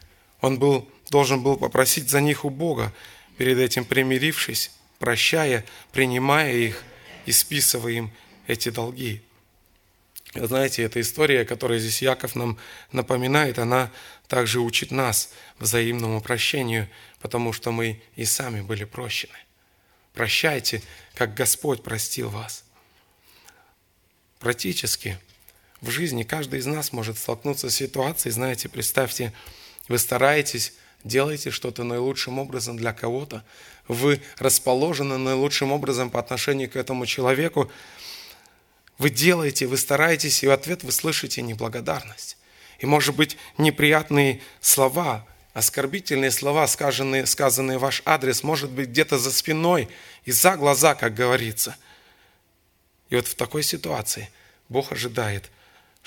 Он 0.42 0.60
был, 0.60 0.90
должен 1.10 1.42
был 1.42 1.58
попросить 1.58 2.10
за 2.10 2.22
них 2.22 2.46
у 2.46 2.50
Бога, 2.50 2.94
перед 3.38 3.58
этим 3.58 3.86
примирившись, 3.86 4.72
прощая, 5.00 5.66
принимая 5.92 6.54
их 6.54 6.84
и 7.26 7.32
списывая 7.32 7.94
им 7.94 8.12
эти 8.48 8.70
долги. 8.70 9.22
Знаете, 10.34 10.84
эта 10.84 11.00
история, 11.02 11.46
которую 11.46 11.80
здесь 11.80 12.02
Яков 12.02 12.36
нам 12.36 12.58
напоминает, 12.92 13.60
она 13.60 13.92
также 14.28 14.60
учит 14.60 14.92
нас 14.92 15.32
взаимному 15.58 16.22
прощению, 16.22 16.90
потому 17.22 17.54
что 17.54 17.72
мы 17.72 18.02
и 18.16 18.26
сами 18.26 18.62
были 18.62 18.84
прощены. 18.84 19.38
Прощайте, 20.14 20.84
как 21.16 21.34
Господь 21.34 21.84
простил 21.84 22.30
вас. 22.30 22.64
Практически– 24.40 25.18
в 25.82 25.90
жизни 25.90 26.24
каждый 26.24 26.60
из 26.60 26.66
нас 26.66 26.92
может 26.92 27.18
столкнуться 27.18 27.70
с 27.70 27.76
ситуацией, 27.76 28.32
знаете, 28.32 28.70
представьте, 28.70 29.34
вы 29.88 29.98
стараетесь 29.98 30.74
делаете 31.04 31.52
что-то 31.52 31.84
наилучшим 31.84 32.40
образом 32.40 32.78
для 32.78 32.94
кого-то, 32.94 33.44
вы 33.88 34.22
расположены 34.38 35.18
наилучшим 35.18 35.72
образом 35.72 36.10
по 36.10 36.20
отношению 36.20 36.70
к 36.70 36.76
этому 36.76 37.06
человеку, 37.06 37.72
вы 38.98 39.10
делаете, 39.10 39.68
вы 39.68 39.78
стараетесь, 39.78 40.44
и 40.44 40.48
в 40.48 40.52
ответ 40.52 40.84
вы 40.84 40.92
слышите 40.92 41.42
неблагодарность. 41.42 42.38
И, 42.80 42.86
может 42.86 43.16
быть, 43.16 43.38
неприятные 43.58 44.42
слова, 44.60 45.26
оскорбительные 45.54 46.32
слова, 46.32 46.68
сказанные, 46.68 47.26
сказанные 47.26 47.78
в 47.78 47.82
ваш 47.82 48.02
адрес, 48.06 48.44
может 48.44 48.72
быть, 48.72 48.90
где-то 48.90 49.18
за 49.18 49.32
спиной 49.32 49.88
и 50.26 50.32
за 50.32 50.58
глаза, 50.58 50.96
как 50.96 51.14
говорится. 51.14 51.76
И 53.10 53.16
вот 53.16 53.28
в 53.28 53.36
такой 53.36 53.64
ситуации 53.64 54.30
Бог 54.68 54.92
ожидает, 54.92 55.50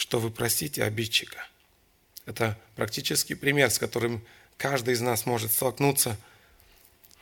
что 0.01 0.19
вы 0.19 0.31
простите 0.31 0.83
обидчика. 0.83 1.47
Это 2.25 2.59
практический 2.75 3.35
пример, 3.35 3.71
с 3.71 3.79
которым 3.79 4.25
каждый 4.57 4.95
из 4.95 5.03
нас 5.03 5.27
может 5.27 5.53
столкнуться. 5.53 6.17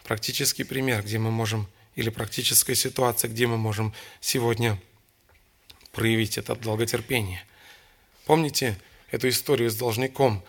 Практический 0.05 0.63
пример, 0.63 1.03
где 1.03 1.19
мы 1.19 1.33
можем, 1.33 1.69
или 1.97 2.09
практическая 2.09 2.77
ситуация, 2.77 3.29
где 3.29 3.49
мы 3.49 3.59
можем 3.59 3.93
сегодня 4.21 4.81
проявить 5.91 6.39
это 6.39 6.55
долготерпение. 6.55 7.45
Помните 8.27 8.79
эту 9.11 9.29
историю 9.29 9.71
с 9.73 9.75
должником? 9.75 10.45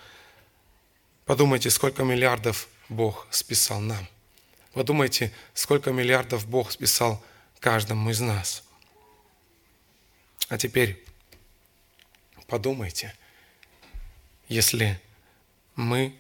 Подумайте, 1.26 1.72
сколько 1.72 2.04
миллиардов 2.04 2.68
Бог 2.90 3.28
списал 3.32 3.80
нам. 3.80 4.08
Подумайте, 4.74 5.34
сколько 5.56 5.92
миллиардов 5.92 6.48
Бог 6.48 6.72
списал 6.72 7.24
каждому 7.60 8.12
из 8.12 8.20
нас. 8.20 8.64
А 10.48 10.60
теперь 10.60 11.04
подумайте, 12.50 13.14
если 14.50 15.00
мы 15.76 16.16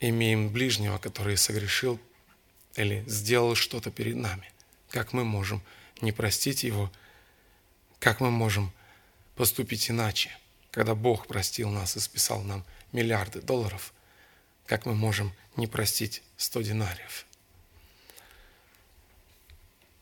имеем 0.00 0.50
ближнего, 0.50 0.98
который 0.98 1.36
согрешил 1.36 1.98
или 2.74 3.04
сделал 3.06 3.54
что-то 3.54 3.90
перед 3.90 4.16
нами, 4.16 4.50
как 4.90 5.12
мы 5.12 5.24
можем 5.24 5.62
не 6.02 6.12
простить 6.12 6.64
его, 6.64 6.92
как 7.98 8.20
мы 8.20 8.30
можем 8.30 8.72
поступить 9.36 9.90
иначе, 9.90 10.36
когда 10.70 10.94
Бог 10.94 11.26
простил 11.26 11.70
нас 11.70 11.96
и 11.96 12.00
списал 12.00 12.42
нам 12.42 12.64
миллиарды 12.92 13.40
долларов, 13.40 13.94
как 14.66 14.84
мы 14.84 14.94
можем 14.94 15.32
не 15.56 15.66
простить 15.66 16.22
100 16.36 16.62
динариев. 16.62 17.26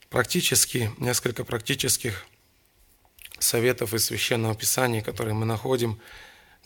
Практически, 0.09 0.91
несколько 0.97 1.43
практических 1.43 2.25
советов 3.39 3.93
из 3.93 4.05
Священного 4.05 4.55
Писания, 4.55 5.01
которые 5.01 5.33
мы 5.33 5.45
находим, 5.45 5.99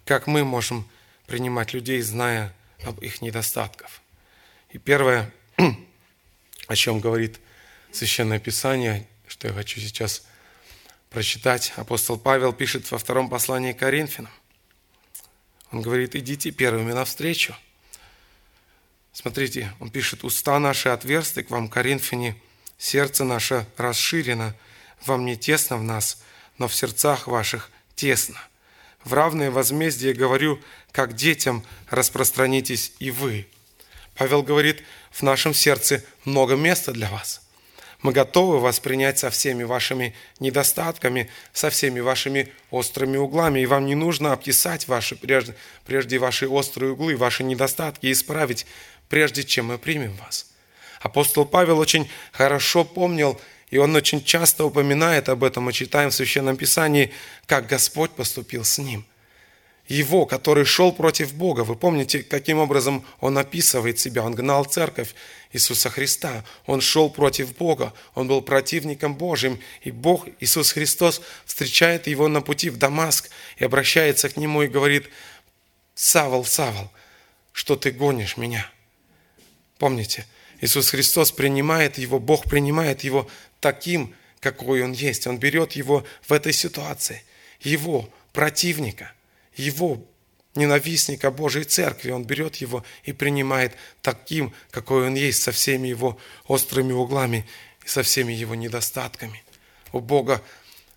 как 0.05 0.27
мы 0.27 0.43
можем 0.43 0.88
принимать 1.27 1.73
людей, 1.73 2.01
зная 2.01 2.53
об 2.84 2.99
их 2.99 3.21
недостатках. 3.21 3.89
И 4.71 4.77
первое, 4.77 5.32
о 6.67 6.75
чем 6.75 6.99
говорит 6.99 7.39
Священное 7.91 8.39
Писание, 8.39 9.08
что 9.27 9.47
я 9.47 9.53
хочу 9.53 9.79
сейчас 9.79 10.23
прочитать, 11.10 11.73
апостол 11.75 12.17
Павел 12.17 12.53
пишет 12.53 12.89
во 12.91 12.97
втором 12.97 13.29
послании 13.29 13.73
к 13.73 13.79
Коринфянам. 13.79 14.32
Он 15.71 15.82
говорит, 15.82 16.15
идите 16.15 16.51
первыми 16.51 16.93
навстречу. 16.93 17.55
Смотрите, 19.12 19.73
он 19.79 19.89
пишет, 19.89 20.23
уста 20.23 20.60
наши 20.60 20.89
отверсты 20.89 21.43
к 21.43 21.49
вам, 21.49 21.67
Коринфяне, 21.67 22.36
сердце 22.77 23.23
наше 23.23 23.65
расширено, 23.75 24.55
вам 25.05 25.25
не 25.25 25.36
тесно 25.36 25.77
в 25.77 25.84
нас, 25.84 26.21
но 26.60 26.67
в 26.67 26.76
сердцах 26.76 27.28
ваших 27.28 27.72
тесно. 27.95 28.38
В 29.04 29.13
равное 29.13 29.50
возмездие 29.50 30.13
говорю, 30.13 30.60
как 30.91 31.15
детям 31.15 31.63
распространитесь 31.89 32.93
и 33.00 33.10
вы. 33.12 33.48
Павел 34.15 34.43
говорит, 34.43 34.84
в 35.12 35.22
нашем 35.24 35.54
сердце 35.54 36.04
много 36.26 36.56
места 36.56 36.91
для 36.91 37.10
вас. 37.10 37.41
Мы 38.02 38.13
готовы 38.13 38.60
вас 38.60 38.80
принять 38.80 39.19
со 39.19 39.30
всеми 39.30 39.63
вашими 39.63 40.15
недостатками, 40.39 41.30
со 41.52 41.69
всеми 41.69 42.00
вашими 42.00 42.54
острыми 42.72 43.17
углами. 43.17 43.60
И 43.60 43.65
вам 43.65 43.86
не 43.86 43.95
нужно 43.95 44.32
обтесать 44.32 44.88
ваши, 44.88 45.15
прежде, 45.17 45.56
прежде 45.86 46.17
ваши 46.17 46.48
острые 46.48 46.93
углы, 46.93 47.17
ваши 47.17 47.43
недостатки 47.43 48.06
и 48.06 48.12
исправить, 48.13 48.65
прежде 49.10 49.43
чем 49.43 49.67
мы 49.67 49.78
примем 49.78 50.13
вас. 50.13 50.45
Апостол 51.02 51.45
Павел 51.45 51.80
очень 51.80 52.10
хорошо 52.32 52.84
помнил 52.86 53.39
и 53.69 53.77
он 53.77 53.95
очень 53.95 54.23
часто 54.23 54.65
упоминает 54.65 55.29
об 55.29 55.43
этом, 55.43 55.63
мы 55.63 55.73
читаем 55.73 56.10
в 56.10 56.15
Священном 56.15 56.58
Писании, 56.58 57.12
как 57.45 57.67
Господь 57.67 58.12
поступил 58.12 58.63
с 58.63 58.77
ним. 58.79 59.05
Его, 59.88 60.27
который 60.27 60.65
шел 60.65 60.91
против 60.91 61.34
Бога. 61.34 61.62
Вы 61.62 61.75
помните, 61.75 62.21
каким 62.21 62.60
образом 62.60 63.03
он 63.19 63.38
описывает 63.39 63.97
себя? 63.97 64.23
Он 64.23 64.36
гнал 64.36 64.65
церковь 64.65 65.15
Иисуса 65.51 65.89
Христа. 65.89 66.45
Он 66.67 66.79
шел 66.79 67.10
против 67.10 67.55
Бога. 67.58 67.91
Он 68.13 68.27
был 68.27 68.43
противником 68.43 69.15
Божьим. 69.15 69.60
И 69.82 69.89
Бог, 69.89 70.27
Иисус 70.39 70.73
Христос, 70.73 71.21
встречает 71.43 72.05
его 72.05 72.27
на 72.27 72.41
пути 72.41 72.69
в 72.69 72.77
Дамаск 72.77 73.32
и 73.58 73.65
обращается 73.65 74.29
к 74.29 74.38
нему 74.38 74.62
и 74.62 74.67
говорит, 74.67 75.10
«Савол, 75.95 76.45
Савол, 76.45 76.91
что 77.51 77.75
ты 77.75 77.89
гонишь 77.89 78.38
меня?» 78.38 78.69
Помните, 79.79 80.27
Иисус 80.62 80.89
Христос 80.89 81.32
принимает 81.32 81.98
его, 81.98 82.19
Бог 82.19 82.45
принимает 82.45 83.04
его 83.04 83.30
таким, 83.60 84.13
какой 84.39 84.84
он 84.84 84.91
есть. 84.91 85.28
Он 85.28 85.38
берет 85.38 85.74
его 85.74 86.06
в 86.28 86.34
этой 86.34 86.54
ситуации, 86.54 87.24
его 87.62 88.10
противника, 88.34 89.12
его 89.56 90.06
ненавистника 90.56 91.32
Божьей 91.32 91.63
Церкви. 91.63 92.12
Он 92.12 92.26
берет 92.26 92.58
его 92.58 92.84
и 93.04 93.13
принимает 93.13 93.74
таким, 94.02 94.54
какой 94.72 95.08
он 95.08 95.15
есть, 95.15 95.41
со 95.41 95.52
всеми 95.52 95.88
его 95.88 96.17
острыми 96.45 96.91
углами 96.91 97.48
и 97.86 97.88
со 97.88 98.04
всеми 98.04 98.34
его 98.34 98.56
недостатками. 98.56 99.43
У 99.91 100.00
Бога 100.00 100.41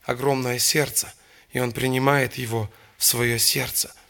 огромное 0.02 0.58
сердце, 0.58 1.12
и 1.52 1.60
он 1.60 1.72
принимает 1.72 2.34
его 2.34 2.70
в 2.98 3.04
свое 3.04 3.38
сердце– 3.38 3.94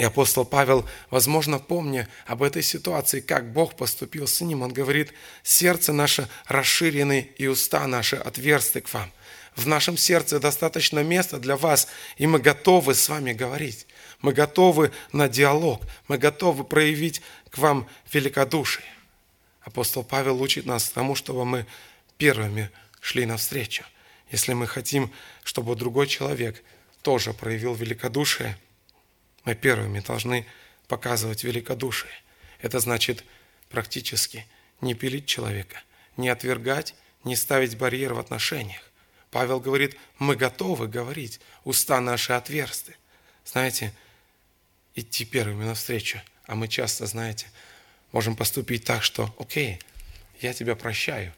и 0.00 0.02
апостол 0.02 0.46
Павел, 0.46 0.88
возможно, 1.10 1.58
помня 1.58 2.08
об 2.24 2.42
этой 2.42 2.62
ситуации, 2.62 3.20
как 3.20 3.52
Бог 3.52 3.76
поступил 3.76 4.26
с 4.26 4.40
ним, 4.40 4.62
он 4.62 4.72
говорит, 4.72 5.12
сердце 5.42 5.92
наше 5.92 6.26
расширены 6.46 7.30
и 7.36 7.46
уста 7.46 7.86
наши 7.86 8.16
отверсты 8.16 8.80
к 8.80 8.90
вам. 8.94 9.12
В 9.56 9.66
нашем 9.66 9.98
сердце 9.98 10.40
достаточно 10.40 11.00
места 11.00 11.36
для 11.36 11.54
вас, 11.54 11.86
и 12.16 12.26
мы 12.26 12.38
готовы 12.38 12.94
с 12.94 13.10
вами 13.10 13.34
говорить. 13.34 13.86
Мы 14.22 14.32
готовы 14.32 14.90
на 15.12 15.28
диалог, 15.28 15.82
мы 16.08 16.16
готовы 16.16 16.64
проявить 16.64 17.20
к 17.50 17.58
вам 17.58 17.86
великодушие. 18.10 18.86
Апостол 19.60 20.02
Павел 20.02 20.40
учит 20.40 20.64
нас 20.64 20.88
тому, 20.88 21.14
чтобы 21.14 21.44
мы 21.44 21.66
первыми 22.16 22.70
шли 23.02 23.26
навстречу. 23.26 23.84
Если 24.30 24.54
мы 24.54 24.66
хотим, 24.66 25.12
чтобы 25.44 25.76
другой 25.76 26.06
человек 26.06 26.64
тоже 27.02 27.34
проявил 27.34 27.74
великодушие– 27.74 28.56
мы 29.44 29.54
первыми 29.54 30.00
должны 30.00 30.46
показывать 30.88 31.44
великодушие. 31.44 32.12
Это 32.60 32.80
значит 32.80 33.24
практически 33.68 34.46
не 34.80 34.94
пилить 34.94 35.26
человека, 35.26 35.80
не 36.16 36.28
отвергать, 36.28 36.94
не 37.24 37.36
ставить 37.36 37.76
барьер 37.76 38.14
в 38.14 38.18
отношениях. 38.18 38.82
Павел 39.30 39.60
говорит, 39.60 39.96
мы 40.18 40.36
готовы 40.36 40.88
говорить, 40.88 41.40
уста 41.64 42.00
наши 42.00 42.32
отверсты. 42.32 42.96
Знаете, 43.44 43.94
идти 44.94 45.24
первыми 45.24 45.64
навстречу. 45.64 46.20
А 46.46 46.56
мы 46.56 46.66
часто, 46.66 47.06
знаете, 47.06 47.46
можем 48.12 48.34
поступить 48.34 48.84
так, 48.84 49.02
что, 49.02 49.34
окей, 49.38 49.78
я 50.40 50.52
тебя 50.52 50.74
прощаю, 50.74 51.32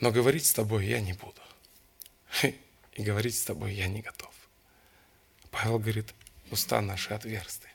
но 0.00 0.10
говорить 0.10 0.44
с 0.44 0.52
тобой 0.52 0.86
я 0.86 1.00
не 1.00 1.14
буду. 1.14 1.40
И 2.94 3.02
говорить 3.02 3.36
с 3.36 3.44
тобой 3.44 3.72
я 3.72 3.86
не 3.86 4.02
готов. 4.02 4.32
Павел 5.50 5.78
говорит, 5.78 6.14
уста 6.50 6.80
наши 6.80 7.14
отверсты. 7.14 7.68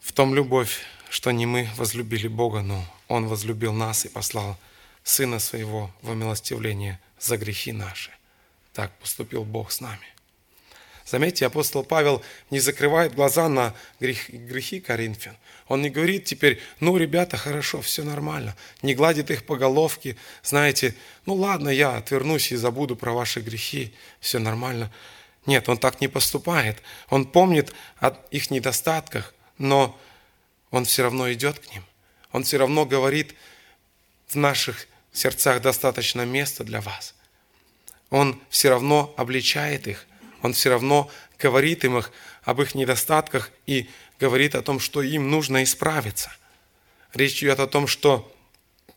В 0.00 0.12
том 0.12 0.34
любовь, 0.34 0.80
что 1.10 1.30
не 1.30 1.46
мы 1.46 1.68
возлюбили 1.76 2.28
Бога, 2.28 2.62
но 2.62 2.84
Он 3.08 3.26
возлюбил 3.26 3.72
нас 3.72 4.04
и 4.04 4.08
послал 4.08 4.58
Сына 5.04 5.38
Своего 5.38 5.90
во 6.02 6.14
милостивление 6.14 7.00
за 7.18 7.36
грехи 7.36 7.72
наши. 7.72 8.10
Так 8.72 8.96
поступил 8.98 9.44
Бог 9.44 9.70
с 9.70 9.80
нами. 9.80 10.06
Заметьте, 11.10 11.46
апостол 11.46 11.84
Павел 11.84 12.22
не 12.50 12.60
закрывает 12.60 13.14
глаза 13.14 13.48
на 13.48 13.74
грех, 13.98 14.28
грехи 14.28 14.78
Коринфян. 14.78 15.36
Он 15.66 15.80
не 15.80 15.88
говорит 15.88 16.26
теперь, 16.26 16.60
ну, 16.80 16.98
ребята, 16.98 17.38
хорошо, 17.38 17.80
все 17.80 18.04
нормально. 18.04 18.54
Не 18.82 18.94
гладит 18.94 19.30
их 19.30 19.46
по 19.46 19.56
головке. 19.56 20.16
Знаете, 20.42 20.94
ну 21.24 21.34
ладно, 21.34 21.70
я 21.70 21.96
отвернусь 21.96 22.52
и 22.52 22.56
забуду 22.56 22.94
про 22.94 23.12
ваши 23.12 23.40
грехи. 23.40 23.94
Все 24.20 24.38
нормально. 24.38 24.92
Нет, 25.48 25.66
он 25.70 25.78
так 25.78 26.02
не 26.02 26.08
поступает. 26.08 26.82
Он 27.08 27.24
помнит 27.24 27.72
о 28.00 28.10
их 28.30 28.50
недостатках, 28.50 29.34
но 29.56 29.98
он 30.70 30.84
все 30.84 31.04
равно 31.04 31.32
идет 31.32 31.58
к 31.58 31.72
ним. 31.72 31.82
Он 32.32 32.44
все 32.44 32.58
равно 32.58 32.84
говорит, 32.84 33.34
в 34.26 34.34
наших 34.34 34.86
сердцах 35.10 35.62
достаточно 35.62 36.26
места 36.26 36.64
для 36.64 36.82
вас. 36.82 37.14
Он 38.10 38.38
все 38.50 38.68
равно 38.68 39.14
обличает 39.16 39.88
их. 39.88 40.06
Он 40.42 40.52
все 40.52 40.68
равно 40.68 41.10
говорит 41.38 41.82
им 41.82 41.96
их, 41.96 42.12
об 42.42 42.60
их 42.60 42.74
недостатках 42.74 43.50
и 43.64 43.88
говорит 44.20 44.54
о 44.54 44.60
том, 44.60 44.78
что 44.78 45.00
им 45.00 45.30
нужно 45.30 45.64
исправиться. 45.64 46.30
Речь 47.14 47.42
идет 47.42 47.58
о 47.60 47.66
том, 47.66 47.86
что 47.86 48.30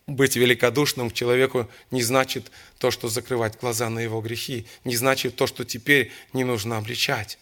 быть 0.06 0.36
великодушным 0.36 1.10
к 1.10 1.14
человеку 1.14 1.68
не 1.90 2.02
значит 2.02 2.50
то, 2.78 2.90
что 2.90 3.08
закрывать 3.08 3.58
глаза 3.58 3.88
на 3.88 4.00
его 4.00 4.20
грехи, 4.20 4.66
не 4.84 4.96
значит 4.96 5.36
то, 5.36 5.46
что 5.46 5.64
теперь 5.64 6.10
не 6.32 6.44
нужно 6.44 6.78
обличать. 6.78 7.38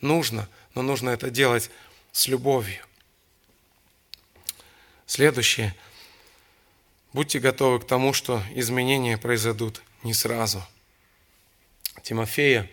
Нужно, 0.00 0.48
но 0.74 0.82
нужно 0.82 1.10
это 1.10 1.30
делать 1.30 1.70
с 2.12 2.28
любовью. 2.28 2.84
Следующее. 5.06 5.74
Будьте 7.12 7.38
готовы 7.38 7.80
к 7.80 7.86
тому, 7.86 8.12
что 8.12 8.42
изменения 8.54 9.16
произойдут 9.16 9.82
не 10.02 10.14
сразу. 10.14 10.62
Тимофея, 12.02 12.68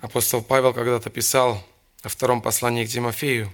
апостол 0.00 0.42
Павел 0.42 0.74
когда-то 0.74 1.08
писал 1.08 1.66
о 2.02 2.08
втором 2.08 2.42
послании 2.42 2.84
к 2.84 2.90
Тимофею, 2.90 3.52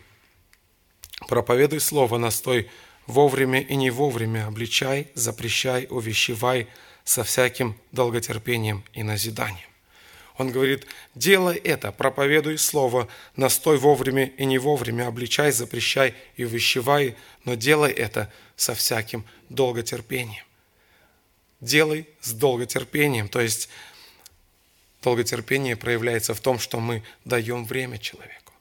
«Проповедуй 1.29 1.81
слово, 1.81 2.19
настой 2.19 2.69
вовремя 3.07 3.61
и 3.61 3.75
не 3.77 3.91
вовремя, 3.91 4.47
обличай, 4.47 5.09
запрещай, 5.15 5.87
увещевай 5.91 6.69
со 7.05 7.25
всяким 7.25 7.77
долготерпением 7.91 8.85
и 8.93 9.03
назиданием». 9.03 9.73
Он 10.39 10.51
говорит, 10.51 10.87
делай 11.15 11.57
это, 11.57 11.93
проповедуй 11.93 12.59
слово, 12.59 13.09
настой 13.37 13.77
вовремя 13.77 14.27
и 14.27 14.45
не 14.45 14.59
вовремя, 14.59 15.09
обличай, 15.09 15.53
запрещай 15.53 16.15
и 16.37 16.45
увещевай, 16.45 17.17
но 17.45 17.55
делай 17.55 17.93
это 17.93 18.33
со 18.57 18.75
всяким 18.75 19.25
долготерпением. 19.51 20.45
Делай 21.61 22.09
с 22.21 22.33
долготерпением, 22.33 23.29
то 23.29 23.41
есть 23.41 23.69
долготерпение 25.03 25.77
проявляется 25.77 26.35
в 26.35 26.41
том, 26.41 26.59
что 26.59 26.81
мы 26.81 27.03
даем 27.25 27.65
время 27.65 27.99
человеку. 27.99 28.53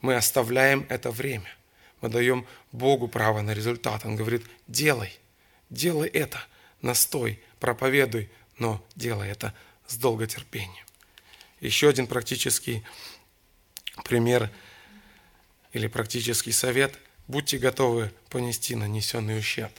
Мы 0.00 0.16
оставляем 0.16 0.86
это 0.88 1.10
время. 1.10 1.54
Мы 2.00 2.08
даем 2.08 2.46
Богу 2.72 3.08
право 3.08 3.40
на 3.40 3.52
результат. 3.52 4.04
Он 4.04 4.16
говорит, 4.16 4.44
делай, 4.66 5.18
делай 5.70 6.08
это, 6.08 6.42
настой, 6.82 7.40
проповедуй, 7.60 8.30
но 8.58 8.84
делай 8.94 9.28
это 9.30 9.54
с 9.86 9.96
долготерпением. 9.96 10.86
Еще 11.60 11.88
один 11.88 12.06
практический 12.06 12.84
пример 14.04 14.50
или 15.72 15.86
практический 15.86 16.52
совет. 16.52 16.98
Будьте 17.26 17.58
готовы 17.58 18.12
понести 18.30 18.74
нанесенный 18.74 19.38
ущерб. 19.38 19.72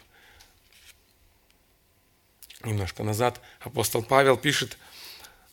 Немножко 2.63 3.03
назад 3.03 3.41
апостол 3.61 4.03
Павел 4.03 4.37
пишет 4.37 4.77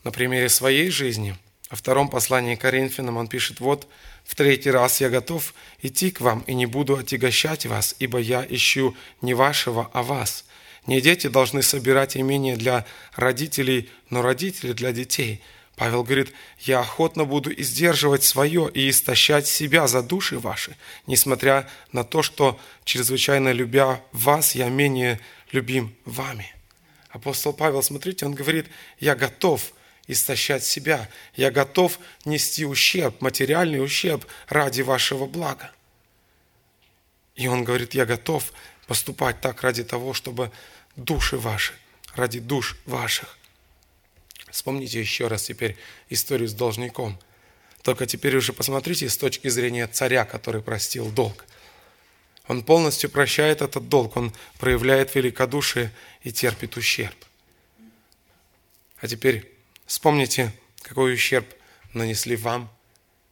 на 0.02 0.10
примере 0.10 0.48
своей 0.48 0.90
жизни. 0.90 1.36
Во 1.70 1.76
втором 1.76 2.08
послании 2.08 2.54
Коринфянам 2.54 3.16
он 3.16 3.26
пишет, 3.26 3.58
«Вот 3.58 3.88
в 4.24 4.36
третий 4.36 4.70
раз 4.70 5.00
я 5.00 5.08
готов 5.08 5.52
идти 5.82 6.12
к 6.12 6.20
вам 6.20 6.40
и 6.46 6.54
не 6.54 6.66
буду 6.66 6.96
отягощать 6.96 7.66
вас, 7.66 7.96
ибо 7.98 8.18
я 8.18 8.46
ищу 8.48 8.96
не 9.20 9.34
вашего, 9.34 9.90
а 9.92 10.02
вас. 10.02 10.44
Не 10.86 11.00
дети 11.00 11.26
должны 11.26 11.62
собирать 11.62 12.16
имение 12.16 12.56
для 12.56 12.86
родителей, 13.14 13.90
но 14.10 14.22
родители 14.22 14.72
для 14.72 14.92
детей». 14.92 15.42
Павел 15.74 16.04
говорит, 16.04 16.32
«Я 16.60 16.80
охотно 16.80 17.24
буду 17.24 17.52
издерживать 17.52 18.22
свое 18.22 18.70
и 18.72 18.88
истощать 18.88 19.46
себя 19.46 19.88
за 19.88 20.02
души 20.02 20.38
ваши, 20.38 20.76
несмотря 21.06 21.68
на 21.92 22.02
то, 22.02 22.22
что, 22.22 22.58
чрезвычайно 22.84 23.52
любя 23.52 24.00
вас, 24.12 24.54
я 24.54 24.68
менее 24.68 25.20
любим 25.50 25.94
вами». 26.04 26.54
Апостол 27.10 27.52
Павел, 27.52 27.82
смотрите, 27.82 28.24
он 28.24 28.34
говорит, 28.34 28.68
«Я 29.00 29.16
готов 29.16 29.72
истощать 30.06 30.64
себя, 30.64 31.08
я 31.34 31.50
готов 31.50 31.98
нести 32.24 32.64
ущерб, 32.64 33.20
материальный 33.20 33.82
ущерб 33.82 34.26
ради 34.48 34.82
вашего 34.82 35.26
блага». 35.26 35.70
И 37.34 37.48
он 37.48 37.64
говорит, 37.64 37.94
«Я 37.94 38.06
готов 38.06 38.52
поступать 38.86 39.40
так 39.40 39.62
ради 39.62 39.84
того, 39.84 40.14
чтобы 40.14 40.50
души 40.96 41.36
ваши, 41.36 41.74
ради 42.14 42.40
душ 42.40 42.76
ваших 42.86 43.36
Вспомните 44.56 45.00
еще 45.00 45.26
раз 45.26 45.42
теперь 45.42 45.76
историю 46.08 46.48
с 46.48 46.54
должником. 46.54 47.18
Только 47.82 48.06
теперь 48.06 48.34
уже 48.36 48.54
посмотрите 48.54 49.06
с 49.08 49.18
точки 49.18 49.48
зрения 49.48 49.86
царя, 49.86 50.24
который 50.24 50.62
простил 50.62 51.10
долг. 51.10 51.44
Он 52.48 52.62
полностью 52.62 53.10
прощает 53.10 53.60
этот 53.60 53.90
долг, 53.90 54.16
он 54.16 54.32
проявляет 54.58 55.14
великодушие 55.14 55.92
и 56.22 56.32
терпит 56.32 56.78
ущерб. 56.78 57.16
А 58.98 59.08
теперь 59.08 59.52
вспомните, 59.86 60.52
какой 60.82 61.14
ущерб 61.14 61.46
нанесли 61.94 62.36
вам, 62.36 62.70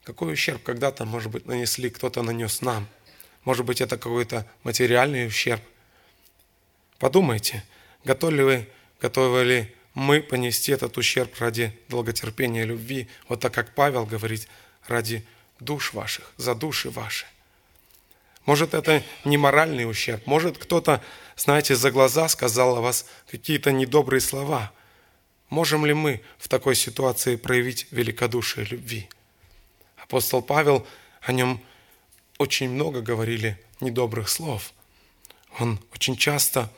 какой 0.05 0.33
ущерб 0.33 0.63
когда-то, 0.63 1.05
может 1.05 1.31
быть, 1.31 1.47
нанесли, 1.47 1.91
кто-то 1.91 2.23
нанес 2.23 2.61
нам. 2.61 2.89
Может 3.45 3.65
быть, 3.65 3.81
это 3.81 3.97
какой-то 3.99 4.47
материальный 4.63 5.27
ущерб. 5.27 5.63
Подумайте, 6.99 7.65
готовы 8.05 8.33
ли 8.37 8.43
вы, 8.43 8.69
готовы 9.01 9.45
ли 9.45 9.75
мы 9.95 10.21
понести 10.21 10.73
этот 10.73 10.97
ущерб 10.97 11.39
ради 11.39 11.79
долготерпения 11.89 12.65
любви, 12.65 13.09
вот 13.29 13.41
так 13.41 13.53
как 13.55 13.75
Павел 13.75 14.07
говорит, 14.07 14.49
ради 14.87 15.25
душ 15.61 15.93
ваших, 15.93 16.33
за 16.37 16.55
души 16.55 16.91
ваши. 16.91 17.27
Может, 18.45 18.75
это 18.75 19.03
не 19.25 19.39
моральный 19.39 19.89
ущерб, 19.89 20.27
может, 20.27 20.59
кто-то, 20.59 21.03
знаете, 21.37 21.75
за 21.77 21.91
глаза 21.91 22.29
сказал 22.29 22.77
о 22.77 22.81
вас 22.81 23.07
какие-то 23.31 23.73
недобрые 23.73 24.21
слова. 24.21 24.73
Можем 25.51 25.87
ли 25.87 25.95
мы 25.95 26.23
в 26.39 26.49
такой 26.49 26.75
ситуации 26.75 27.37
проявить 27.37 27.87
великодушие 27.91 28.67
любви? 28.67 29.09
Апостол 29.97 30.43
Павел, 30.43 30.87
о 31.21 31.33
нем 31.33 31.63
очень 32.39 32.71
много 32.71 33.01
говорили 33.01 33.59
недобрых 33.81 34.29
слов. 34.29 34.73
Он 35.59 35.79
очень 35.93 36.17
часто 36.17 36.71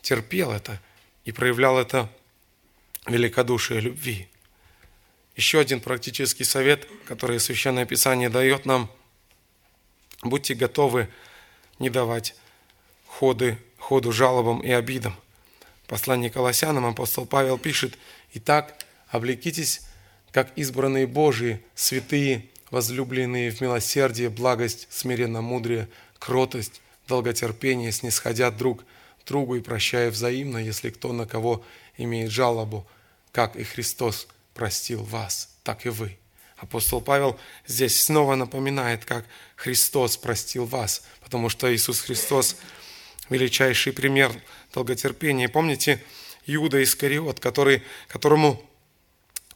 терпел 0.00 0.52
это 0.52 0.80
и 1.24 1.32
проявлял 1.32 1.78
это 1.78 2.10
великодушия 3.06 3.80
любви. 3.80 4.28
Еще 5.36 5.60
один 5.60 5.80
практический 5.80 6.44
совет, 6.44 6.88
который 7.06 7.38
Священное 7.38 7.86
Писание 7.86 8.28
дает 8.28 8.66
нам. 8.66 8.90
Будьте 10.22 10.54
готовы 10.54 11.08
не 11.78 11.90
давать 11.90 12.34
ходы, 13.06 13.58
ходу 13.78 14.10
жалобам 14.10 14.60
и 14.60 14.70
обидам. 14.70 15.14
Послание 15.88 16.28
Колоссянам 16.28 16.84
апостол 16.84 17.24
Павел 17.24 17.56
пишет, 17.56 17.96
«Итак, 18.34 18.76
облекитесь, 19.08 19.80
как 20.32 20.52
избранные 20.54 21.06
Божии, 21.06 21.62
святые, 21.74 22.44
возлюбленные 22.70 23.50
в 23.50 23.62
милосердие, 23.62 24.28
благость, 24.28 24.86
смиренно 24.90 25.40
мудрее, 25.40 25.88
кротость, 26.18 26.82
долготерпение, 27.08 27.90
снисходя 27.90 28.50
друг 28.50 28.84
другу 29.26 29.56
и 29.56 29.62
прощая 29.62 30.10
взаимно, 30.10 30.58
если 30.58 30.90
кто 30.90 31.14
на 31.14 31.26
кого 31.26 31.64
имеет 31.96 32.30
жалобу, 32.30 32.86
как 33.32 33.56
и 33.56 33.64
Христос 33.64 34.28
простил 34.52 35.02
вас, 35.02 35.56
так 35.62 35.86
и 35.86 35.88
вы. 35.88 36.18
Апостол 36.58 37.00
Павел 37.00 37.38
здесь 37.66 38.02
снова 38.02 38.34
напоминает, 38.34 39.06
как 39.06 39.24
Христос 39.56 40.18
простил 40.18 40.66
вас, 40.66 41.02
потому 41.22 41.48
что 41.48 41.74
Иисус 41.74 42.00
Христос– 42.00 42.56
величайший 43.30 43.92
пример 43.92 44.32
долготерпения. 44.72 45.48
Помните 45.48 46.02
Иуда 46.46 46.82
Искариот, 46.82 47.40
который, 47.40 47.82
которому, 48.08 48.62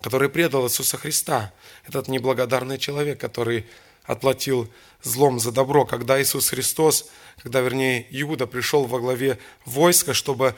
который 0.01 0.29
предал 0.29 0.66
Иисуса 0.66 0.96
Христа, 0.96 1.53
этот 1.87 2.09
неблагодарный 2.09 2.79
человек, 2.79 3.20
который 3.20 3.66
отплатил 4.05 4.70
злом 5.03 5.38
за 5.38 5.53
добро, 5.53 5.85
когда 5.85 6.20
Иисус 6.20 6.51
Христос, 6.51 7.11
когда, 7.42 7.61
вернее, 7.61 8.07
Иуда 8.11 8.46
пришел 8.46 8.85
во 8.85 9.01
главе 9.01 9.38
войска, 9.64 10.12
чтобы 10.14 10.55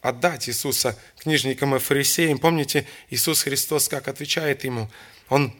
отдать 0.00 0.48
Иисуса 0.48 0.98
книжникам 1.18 1.76
и 1.76 1.78
фарисеям. 1.78 2.38
Помните, 2.38 2.86
Иисус 3.10 3.42
Христос 3.42 3.88
как 3.88 4.08
отвечает 4.08 4.64
ему? 4.64 4.90
Он, 5.28 5.54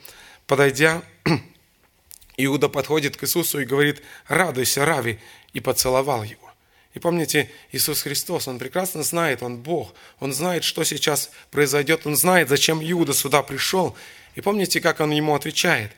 подойдя, 0.47 1.03
Иуда 2.37 2.69
подходит 2.69 3.17
к 3.17 3.25
Иисусу 3.25 3.61
и 3.61 3.67
говорит, 3.67 4.03
радуйся, 4.27 4.85
Рави, 4.85 5.19
и 5.53 5.61
поцеловал 5.61 6.23
его. 6.23 6.50
И 6.95 6.99
помните, 6.99 7.51
Иисус 7.71 8.03
Христос, 8.03 8.49
Он 8.49 8.59
прекрасно 8.59 9.03
знает, 9.03 9.43
Он 9.43 9.59
Бог, 9.59 9.95
Он 10.19 10.33
знает, 10.33 10.65
что 10.65 10.83
сейчас 10.85 11.31
произойдет, 11.51 12.07
Он 12.07 12.17
знает, 12.17 12.49
зачем 12.49 12.83
Иуда 12.83 13.13
сюда 13.13 13.43
пришел. 13.43 13.97
И 14.35 14.41
помните, 14.41 14.81
как 14.81 15.01
Он 15.01 15.11
ему 15.11 15.35
отвечает? 15.35 15.93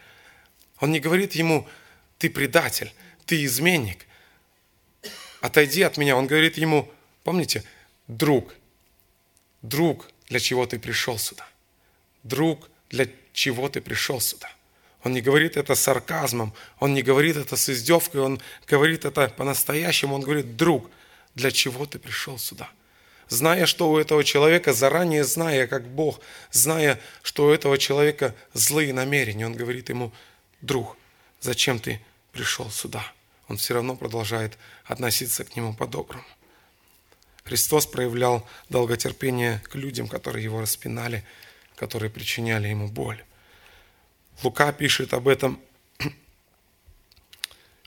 Он 0.81 0.91
не 0.91 1.01
говорит 1.01 1.33
ему, 1.33 1.67
ты 2.19 2.29
предатель, 2.29 2.93
ты 3.25 3.45
изменник, 3.45 4.07
отойди 5.41 5.83
от 5.83 5.97
меня. 5.97 6.17
Он 6.17 6.27
говорит 6.27 6.59
ему, 6.59 6.91
помните, 7.25 7.65
друг, 8.07 8.55
друг, 9.63 10.09
для 10.29 10.41
чего 10.41 10.67
ты 10.67 10.79
пришел 10.79 11.19
сюда? 11.19 11.47
Друг, 12.23 12.69
для 12.91 13.07
чего 13.33 13.69
ты 13.69 13.81
пришел 13.81 14.21
сюда? 14.21 14.51
Он 15.05 15.13
не 15.13 15.21
говорит 15.21 15.57
это 15.57 15.75
сарказмом, 15.75 16.53
он 16.79 16.95
не 16.95 17.03
говорит 17.03 17.37
это 17.37 17.57
с 17.57 17.69
издевкой, 17.69 18.21
он 18.21 18.41
говорит 18.69 19.05
это 19.05 19.29
по-настоящему, 19.29 20.15
он 20.15 20.21
говорит, 20.23 20.57
друг, 20.57 20.91
для 21.35 21.51
чего 21.51 21.87
ты 21.87 21.99
пришел 21.99 22.39
сюда? 22.39 22.71
зная, 23.33 23.67
что 23.67 23.91
у 23.91 23.99
этого 23.99 24.23
человека, 24.25 24.73
заранее 24.73 25.25
зная, 25.25 25.67
как 25.67 25.89
Бог, 25.89 26.21
зная, 26.51 27.01
что 27.23 27.47
у 27.47 27.51
этого 27.51 27.79
человека 27.79 28.35
злые 28.53 28.93
намерения, 28.93 29.47
он 29.47 29.55
говорит 29.55 29.89
ему, 29.89 30.13
друг, 30.61 30.97
зачем 31.41 31.79
ты 31.79 32.01
пришел 32.33 32.71
сюда? 32.71 33.05
Он 33.49 33.57
все 33.57 33.75
равно 33.75 33.97
продолжает 33.97 34.59
относиться 34.85 35.45
к 35.45 35.57
нему 35.57 35.75
по-доброму. 35.75 36.25
Христос 37.45 37.87
проявлял 37.87 38.47
долготерпение 38.69 39.61
к 39.65 39.75
людям, 39.75 40.07
которые 40.09 40.45
его 40.45 40.61
распинали, 40.61 41.25
которые 41.75 42.11
причиняли 42.11 42.69
ему 42.69 42.87
боль. 42.87 43.23
Лука 44.43 44.73
пишет 44.73 45.15
об 45.15 45.29
этом. 45.29 45.61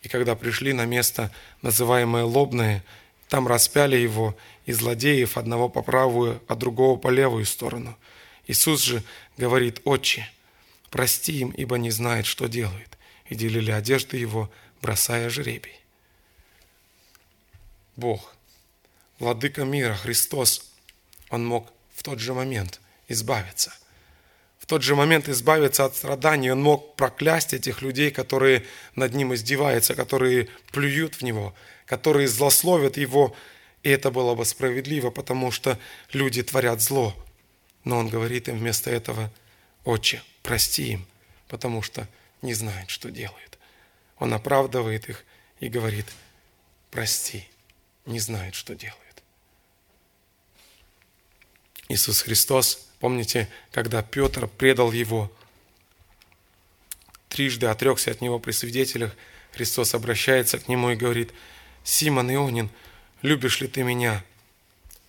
И 0.01 0.07
когда 0.07 0.35
пришли 0.35 0.73
на 0.73 0.85
место, 0.85 1.31
называемое 1.61 2.23
Лобное, 2.23 2.83
там 3.27 3.47
распяли 3.47 3.95
его 3.95 4.37
и 4.65 4.71
злодеев 4.71 5.37
одного 5.37 5.67
по 5.67 5.81
правую, 5.81 6.41
а 6.47 6.55
другого 6.55 6.97
по 6.97 7.09
левую 7.09 7.45
сторону. 7.45 7.97
Иисус 8.45 8.83
же 8.83 9.03
говорит, 9.37 9.81
«Отче, 9.83 10.29
прости 10.91 11.39
им, 11.39 11.49
ибо 11.49 11.77
не 11.77 11.89
знает, 11.89 12.25
что 12.25 12.47
делают». 12.47 12.97
И 13.27 13.33
делили 13.33 13.71
одежды 13.71 14.17
его, 14.17 14.51
бросая 14.81 15.29
жребий. 15.31 15.73
Бог, 17.95 18.35
Владыка 19.17 19.63
мира, 19.63 19.95
Христос, 19.95 20.69
Он 21.29 21.45
мог 21.45 21.71
в 21.95 22.03
тот 22.03 22.19
же 22.19 22.35
момент 22.35 22.79
избавиться. 23.07 23.73
В 24.65 24.67
тот 24.67 24.81
же 24.81 24.95
момент 24.95 25.29
избавиться 25.29 25.85
от 25.85 25.95
страданий. 25.95 26.49
Он 26.49 26.59
мог 26.63 26.95
проклясть 26.95 27.53
этих 27.53 27.83
людей, 27.83 28.09
которые 28.09 28.65
над 28.95 29.13
Ним 29.13 29.31
издеваются, 29.35 29.93
которые 29.93 30.47
плюют 30.71 31.13
в 31.13 31.21
Него, 31.21 31.53
которые 31.85 32.27
злословят 32.27 32.97
Его. 32.97 33.35
И 33.83 33.89
это 33.91 34.09
было 34.09 34.33
бы 34.33 34.43
справедливо, 34.43 35.11
потому 35.11 35.51
что 35.51 35.77
люди 36.13 36.41
творят 36.41 36.81
зло. 36.81 37.15
Но 37.83 37.99
Он 37.99 38.09
говорит 38.09 38.47
им 38.47 38.57
вместо 38.57 38.89
этого, 38.89 39.31
«Отче, 39.83 40.23
прости 40.41 40.93
им, 40.93 41.05
потому 41.47 41.83
что 41.83 42.07
не 42.41 42.55
знают, 42.55 42.89
что 42.89 43.11
делают». 43.11 43.59
Он 44.17 44.33
оправдывает 44.33 45.07
их 45.07 45.25
и 45.59 45.69
говорит, 45.69 46.07
«Прости, 46.89 47.47
не 48.07 48.19
знают, 48.19 48.55
что 48.55 48.73
делают». 48.73 49.21
Иисус 51.87 52.21
Христос, 52.21 52.84
помните, 52.99 53.49
когда 53.71 54.01
Петр 54.01 54.47
предал 54.47 54.91
Его, 54.91 55.31
трижды 57.29 57.67
отрекся 57.67 58.11
от 58.11 58.21
Него 58.21 58.39
при 58.39 58.51
свидетелях, 58.51 59.15
Христос 59.51 59.93
обращается 59.93 60.59
к 60.59 60.67
Нему 60.67 60.91
и 60.91 60.95
говорит, 60.95 61.31
«Симон 61.83 62.31
Ионин, 62.31 62.69
любишь 63.21 63.61
ли 63.61 63.67
ты 63.67 63.83
меня, 63.83 64.23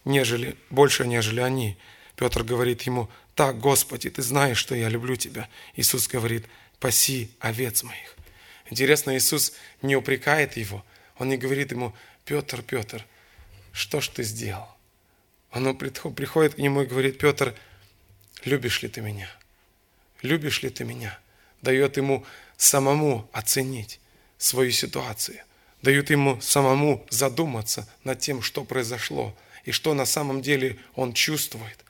нежели, 0.04 0.56
больше, 0.70 1.06
нежели 1.06 1.40
они?» 1.40 1.76
Петр 2.16 2.44
говорит 2.44 2.82
ему, 2.82 3.10
«Так, 3.34 3.58
Господи, 3.58 4.08
ты 4.08 4.22
знаешь, 4.22 4.58
что 4.58 4.74
я 4.74 4.88
люблю 4.88 5.16
тебя». 5.16 5.48
Иисус 5.74 6.08
говорит, 6.08 6.46
«Паси 6.78 7.30
овец 7.40 7.82
моих». 7.82 8.14
Интересно, 8.70 9.16
Иисус 9.16 9.52
не 9.82 9.96
упрекает 9.96 10.56
его, 10.56 10.84
Он 11.18 11.28
не 11.28 11.36
говорит 11.36 11.72
ему, 11.72 11.94
«Петр, 12.24 12.62
Петр, 12.62 13.04
что 13.72 14.00
ж 14.00 14.08
ты 14.08 14.22
сделал?» 14.22 14.76
Оно 15.50 15.74
приходит 15.74 16.54
к 16.54 16.58
нему 16.58 16.82
и 16.82 16.86
говорит, 16.86 17.18
Петр, 17.18 17.54
любишь 18.44 18.82
ли 18.82 18.88
ты 18.88 19.00
меня? 19.00 19.30
Любишь 20.22 20.62
ли 20.62 20.70
ты 20.70 20.84
меня? 20.84 21.18
Дает 21.62 21.96
ему 21.96 22.24
самому 22.56 23.28
оценить 23.32 24.00
свою 24.38 24.70
ситуацию. 24.70 25.40
Дают 25.82 26.10
ему 26.10 26.40
самому 26.40 27.06
задуматься 27.10 27.88
над 28.04 28.18
тем, 28.20 28.42
что 28.42 28.64
произошло 28.64 29.36
и 29.64 29.72
что 29.72 29.94
на 29.94 30.06
самом 30.06 30.42
деле 30.42 30.78
он 30.94 31.12
чувствует, 31.12 31.84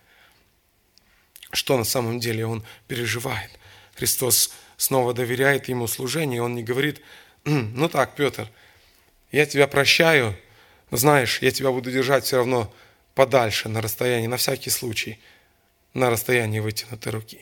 что 1.53 1.77
на 1.77 1.85
самом 1.85 2.21
деле 2.21 2.47
он 2.47 2.65
переживает. 2.89 3.51
Христос 3.95 4.53
снова 4.77 5.15
доверяет 5.15 5.69
ему 5.69 5.87
служение, 5.87 6.43
он 6.43 6.55
не 6.55 6.63
говорит, 6.63 7.01
ну 7.45 7.89
так, 7.89 8.15
Петр, 8.17 8.51
я 9.33 9.47
тебя 9.47 9.67
прощаю, 9.67 10.37
но 10.91 10.97
знаешь, 10.97 11.41
я 11.43 11.51
тебя 11.51 11.71
буду 11.71 11.91
держать 11.91 12.25
все 12.25 12.37
равно 12.39 12.73
подальше, 13.15 13.69
на 13.69 13.81
расстоянии, 13.81 14.27
на 14.27 14.37
всякий 14.37 14.71
случай, 14.71 15.19
на 15.97 16.11
расстоянии 16.11 16.61
вытянутой 16.61 17.13
руки. 17.13 17.41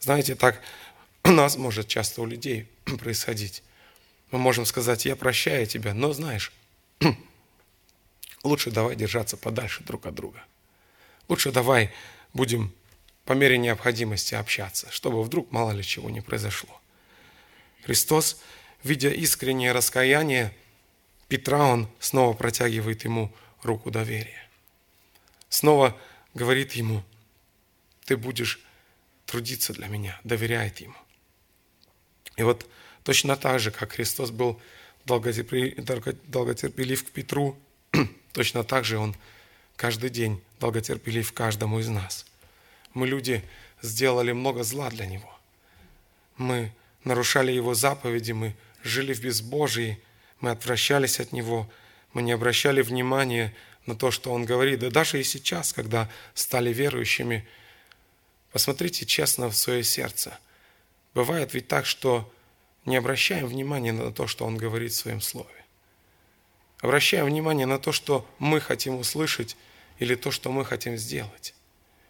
Знаете, 0.00 0.34
так 0.34 0.60
у 1.24 1.30
нас 1.30 1.56
может 1.56 1.88
часто 1.88 2.22
у 2.22 2.26
людей 2.26 2.68
происходить. 2.98 3.62
Мы 4.30 4.38
можем 4.38 4.66
сказать, 4.66 5.04
я 5.04 5.16
прощаю 5.16 5.66
тебя, 5.66 5.94
но 5.94 6.12
знаешь, 6.12 6.52
лучше 8.42 8.70
давай 8.70 8.96
держаться 8.96 9.36
подальше 9.36 9.82
друг 9.84 10.06
от 10.06 10.14
друга. 10.14 10.42
Лучше 11.28 11.52
давай 11.52 11.92
будем 12.32 12.72
по 13.24 13.32
мере 13.32 13.58
необходимости 13.58 14.34
общаться, 14.34 14.90
чтобы 14.90 15.22
вдруг 15.22 15.50
мало 15.50 15.72
ли 15.72 15.82
чего 15.82 16.10
не 16.10 16.20
произошло. 16.20 16.80
Христос, 17.84 18.40
видя 18.82 19.10
искреннее 19.10 19.72
раскаяние 19.72 20.54
Петра, 21.28 21.64
он 21.66 21.88
снова 21.98 22.34
протягивает 22.34 23.04
ему 23.04 23.32
руку 23.62 23.90
доверия 23.90 24.46
снова 25.48 25.96
говорит 26.34 26.72
ему, 26.72 27.02
ты 28.06 28.16
будешь 28.16 28.60
трудиться 29.26 29.74
для 29.74 29.88
меня, 29.88 30.18
доверяет 30.24 30.80
ему. 30.80 30.96
И 32.36 32.42
вот 32.42 32.66
точно 33.02 33.36
так 33.36 33.60
же, 33.60 33.70
как 33.70 33.92
Христос 33.92 34.30
был 34.30 34.60
долготерпелив 35.04 37.04
к 37.04 37.10
Петру, 37.10 37.58
точно 38.32 38.64
так 38.64 38.84
же 38.84 38.98
Он 38.98 39.14
каждый 39.76 40.10
день 40.10 40.40
долготерпелив 40.60 41.32
каждому 41.32 41.80
из 41.80 41.88
нас. 41.88 42.26
Мы, 42.94 43.06
люди, 43.06 43.44
сделали 43.82 44.32
много 44.32 44.62
зла 44.62 44.90
для 44.90 45.06
Него. 45.06 45.32
Мы 46.36 46.72
нарушали 47.04 47.52
Его 47.52 47.74
заповеди, 47.74 48.32
мы 48.32 48.54
жили 48.82 49.12
в 49.12 49.20
безбожии, 49.20 49.98
мы 50.40 50.50
отвращались 50.50 51.20
от 51.20 51.32
Него, 51.32 51.70
мы 52.12 52.22
не 52.22 52.32
обращали 52.32 52.82
внимания 52.82 53.54
на 53.86 53.94
то, 53.94 54.10
что 54.10 54.32
он 54.32 54.44
говорит. 54.44 54.80
Да 54.80 54.90
даже 54.90 55.20
и 55.20 55.24
сейчас, 55.24 55.72
когда 55.72 56.08
стали 56.34 56.72
верующими, 56.72 57.46
посмотрите 58.56 59.04
честно 59.04 59.50
в 59.50 59.54
свое 59.54 59.84
сердце. 59.84 60.38
Бывает 61.12 61.52
ведь 61.52 61.68
так, 61.68 61.84
что 61.84 62.32
не 62.86 62.96
обращаем 62.96 63.46
внимания 63.46 63.92
на 63.92 64.10
то, 64.10 64.26
что 64.26 64.46
он 64.46 64.56
говорит 64.56 64.92
в 64.92 64.96
своем 64.96 65.20
слове. 65.20 65.66
Обращаем 66.80 67.26
внимание 67.26 67.66
на 67.66 67.78
то, 67.78 67.92
что 67.92 68.26
мы 68.38 68.62
хотим 68.62 68.96
услышать 68.96 69.58
или 69.98 70.14
то, 70.14 70.30
что 70.30 70.50
мы 70.50 70.64
хотим 70.64 70.96
сделать. 70.96 71.52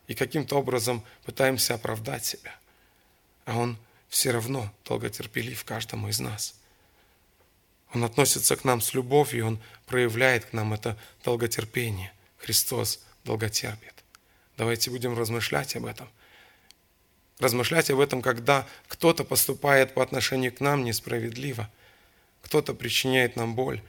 И 0.07 0.15
каким-то 0.15 0.57
образом 0.57 1.03
пытаемся 1.25 1.75
оправдать 1.75 2.25
себя. 2.25 2.55
А 3.45 3.59
он 3.59 3.77
все 4.09 4.31
равно 4.31 4.73
долготерпелив 4.85 5.65
каждому 5.65 6.11
из 6.11 6.21
нас– 6.21 6.55
он 7.95 8.05
относится 8.05 8.57
к 8.57 8.65
нам 8.65 8.81
с 8.81 8.95
любовью, 8.95 9.47
Он 9.47 9.63
проявляет 9.87 10.45
к 10.45 10.53
нам 10.53 10.75
это 10.75 10.99
долготерпение. 11.25 12.13
Христос 12.37 13.01
долготерпит. 13.25 13.95
Давайте 14.59 14.91
будем 14.91 15.17
размышлять 15.17 15.77
об 15.77 15.87
этом. 15.87 16.09
Размышлять 17.39 17.91
об 17.91 18.01
этом, 18.01 18.23
когда 18.23 18.67
кто-то 18.89 19.25
поступает 19.25 19.95
по 19.95 20.03
отношению 20.03 20.53
к 20.53 20.61
нам 20.61 20.85
несправедливо, 20.85 21.71
кто-то 22.43 22.75
причиняет 22.75 23.37
нам 23.37 23.55
боль, 23.55 23.83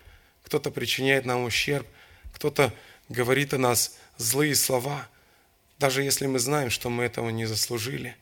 кто-то 0.43 0.71
причиняет 0.71 1.25
нам 1.25 1.43
ущерб, 1.43 1.87
кто-то 2.33 2.73
говорит 3.09 3.53
о 3.53 3.57
нас 3.57 3.97
злые 4.17 4.55
слова, 4.55 5.07
даже 5.79 6.03
если 6.03 6.25
мы 6.25 6.39
знаем, 6.39 6.69
что 6.69 6.89
мы 6.89 7.03
этого 7.03 7.29
не 7.29 7.45
заслужили. 7.45 8.15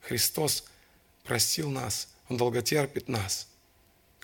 Христос 0.00 0.64
простил 1.24 1.70
нас, 1.70 2.08
Он 2.28 2.36
долготерпит 2.36 3.08
нас– 3.08 3.48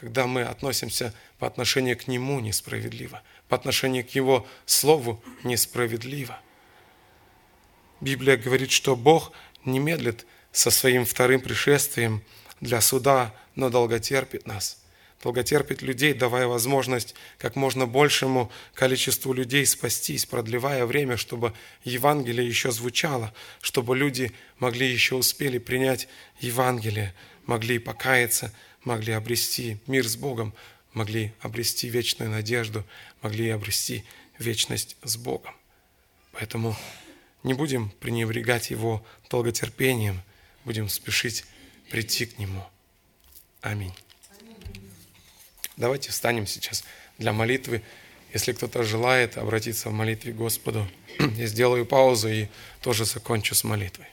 когда 0.03 0.27
мы 0.27 0.43
относимся 0.43 1.15
по 1.39 1.47
отношению 1.47 1.97
к 1.97 2.09
Нему 2.09 2.41
несправедливо, 2.41 3.23
по 3.49 3.55
отношению 3.55 4.05
к 4.05 4.11
Его 4.11 4.45
Слову 4.67 5.23
несправедливо. 5.45 6.41
Библия 8.01 8.37
говорит, 8.37 8.73
что 8.73 8.97
Бог 8.97 9.31
не 9.65 9.79
медлит 9.79 10.27
со 10.53 10.71
своим 10.71 11.05
вторым 11.05 11.41
пришествием 11.41 12.23
для 12.61 12.81
суда, 12.81 13.35
но 13.57 13.71
долготерпит 13.71 14.47
нас. 14.47 14.79
Долготерпит 15.23 15.83
людей, 15.83 16.15
давая 16.15 16.49
возможность 16.49 17.15
как 17.39 17.55
можно 17.55 17.87
большему 17.87 18.51
количеству 18.75 19.33
людей 19.33 19.65
спастись, 19.67 20.27
продлевая 20.27 20.85
время, 20.85 21.17
чтобы 21.17 21.53
Евангелие 21.85 22.47
еще 22.47 22.73
звучало, 22.73 23.33
чтобы 23.61 23.97
люди 23.97 24.33
могли 24.59 24.91
еще 24.91 25.15
успели 25.15 25.59
принять 25.59 26.09
Евангелие, 26.41 27.15
могли 27.47 27.79
покаяться, 27.79 28.53
могли 28.83 29.13
обрести 29.13 29.79
мир 29.87 30.09
с 30.09 30.17
Богом, 30.17 30.55
могли 30.93 31.33
обрести 31.41 31.89
вечную 31.89 32.31
надежду, 32.31 32.85
могли 33.23 33.49
обрести 33.51 34.05
вечность 34.39 34.97
с 35.05 35.17
Богом. 35.17 35.55
Поэтому 36.33 36.77
не 37.45 37.55
будем 37.55 37.91
пренебрегать 38.01 38.71
Его 38.71 39.05
долготерпением, 39.31 40.21
будем 40.65 40.89
спешить 40.89 41.45
прийти 41.91 42.27
к 42.27 42.39
Нему. 42.39 42.65
Аминь. 43.61 43.95
Давайте 45.77 46.11
встанем 46.11 46.47
сейчас 46.47 46.85
для 47.19 47.33
молитвы 47.33 47.83
Если 48.33 48.53
кто-то 48.53 48.83
желает 48.83 49.37
обратиться 49.37 49.91
в 49.91 49.93
молитве 49.93 50.33
к 50.33 50.37
Господу, 50.37 50.89
я 51.19 51.47
сделаю 51.47 51.85
паузу 51.85 52.29
и 52.29 52.49
тоже 52.81 53.05
закончу 53.05 53.55
с 53.55 53.63
молитвой. 53.63 54.07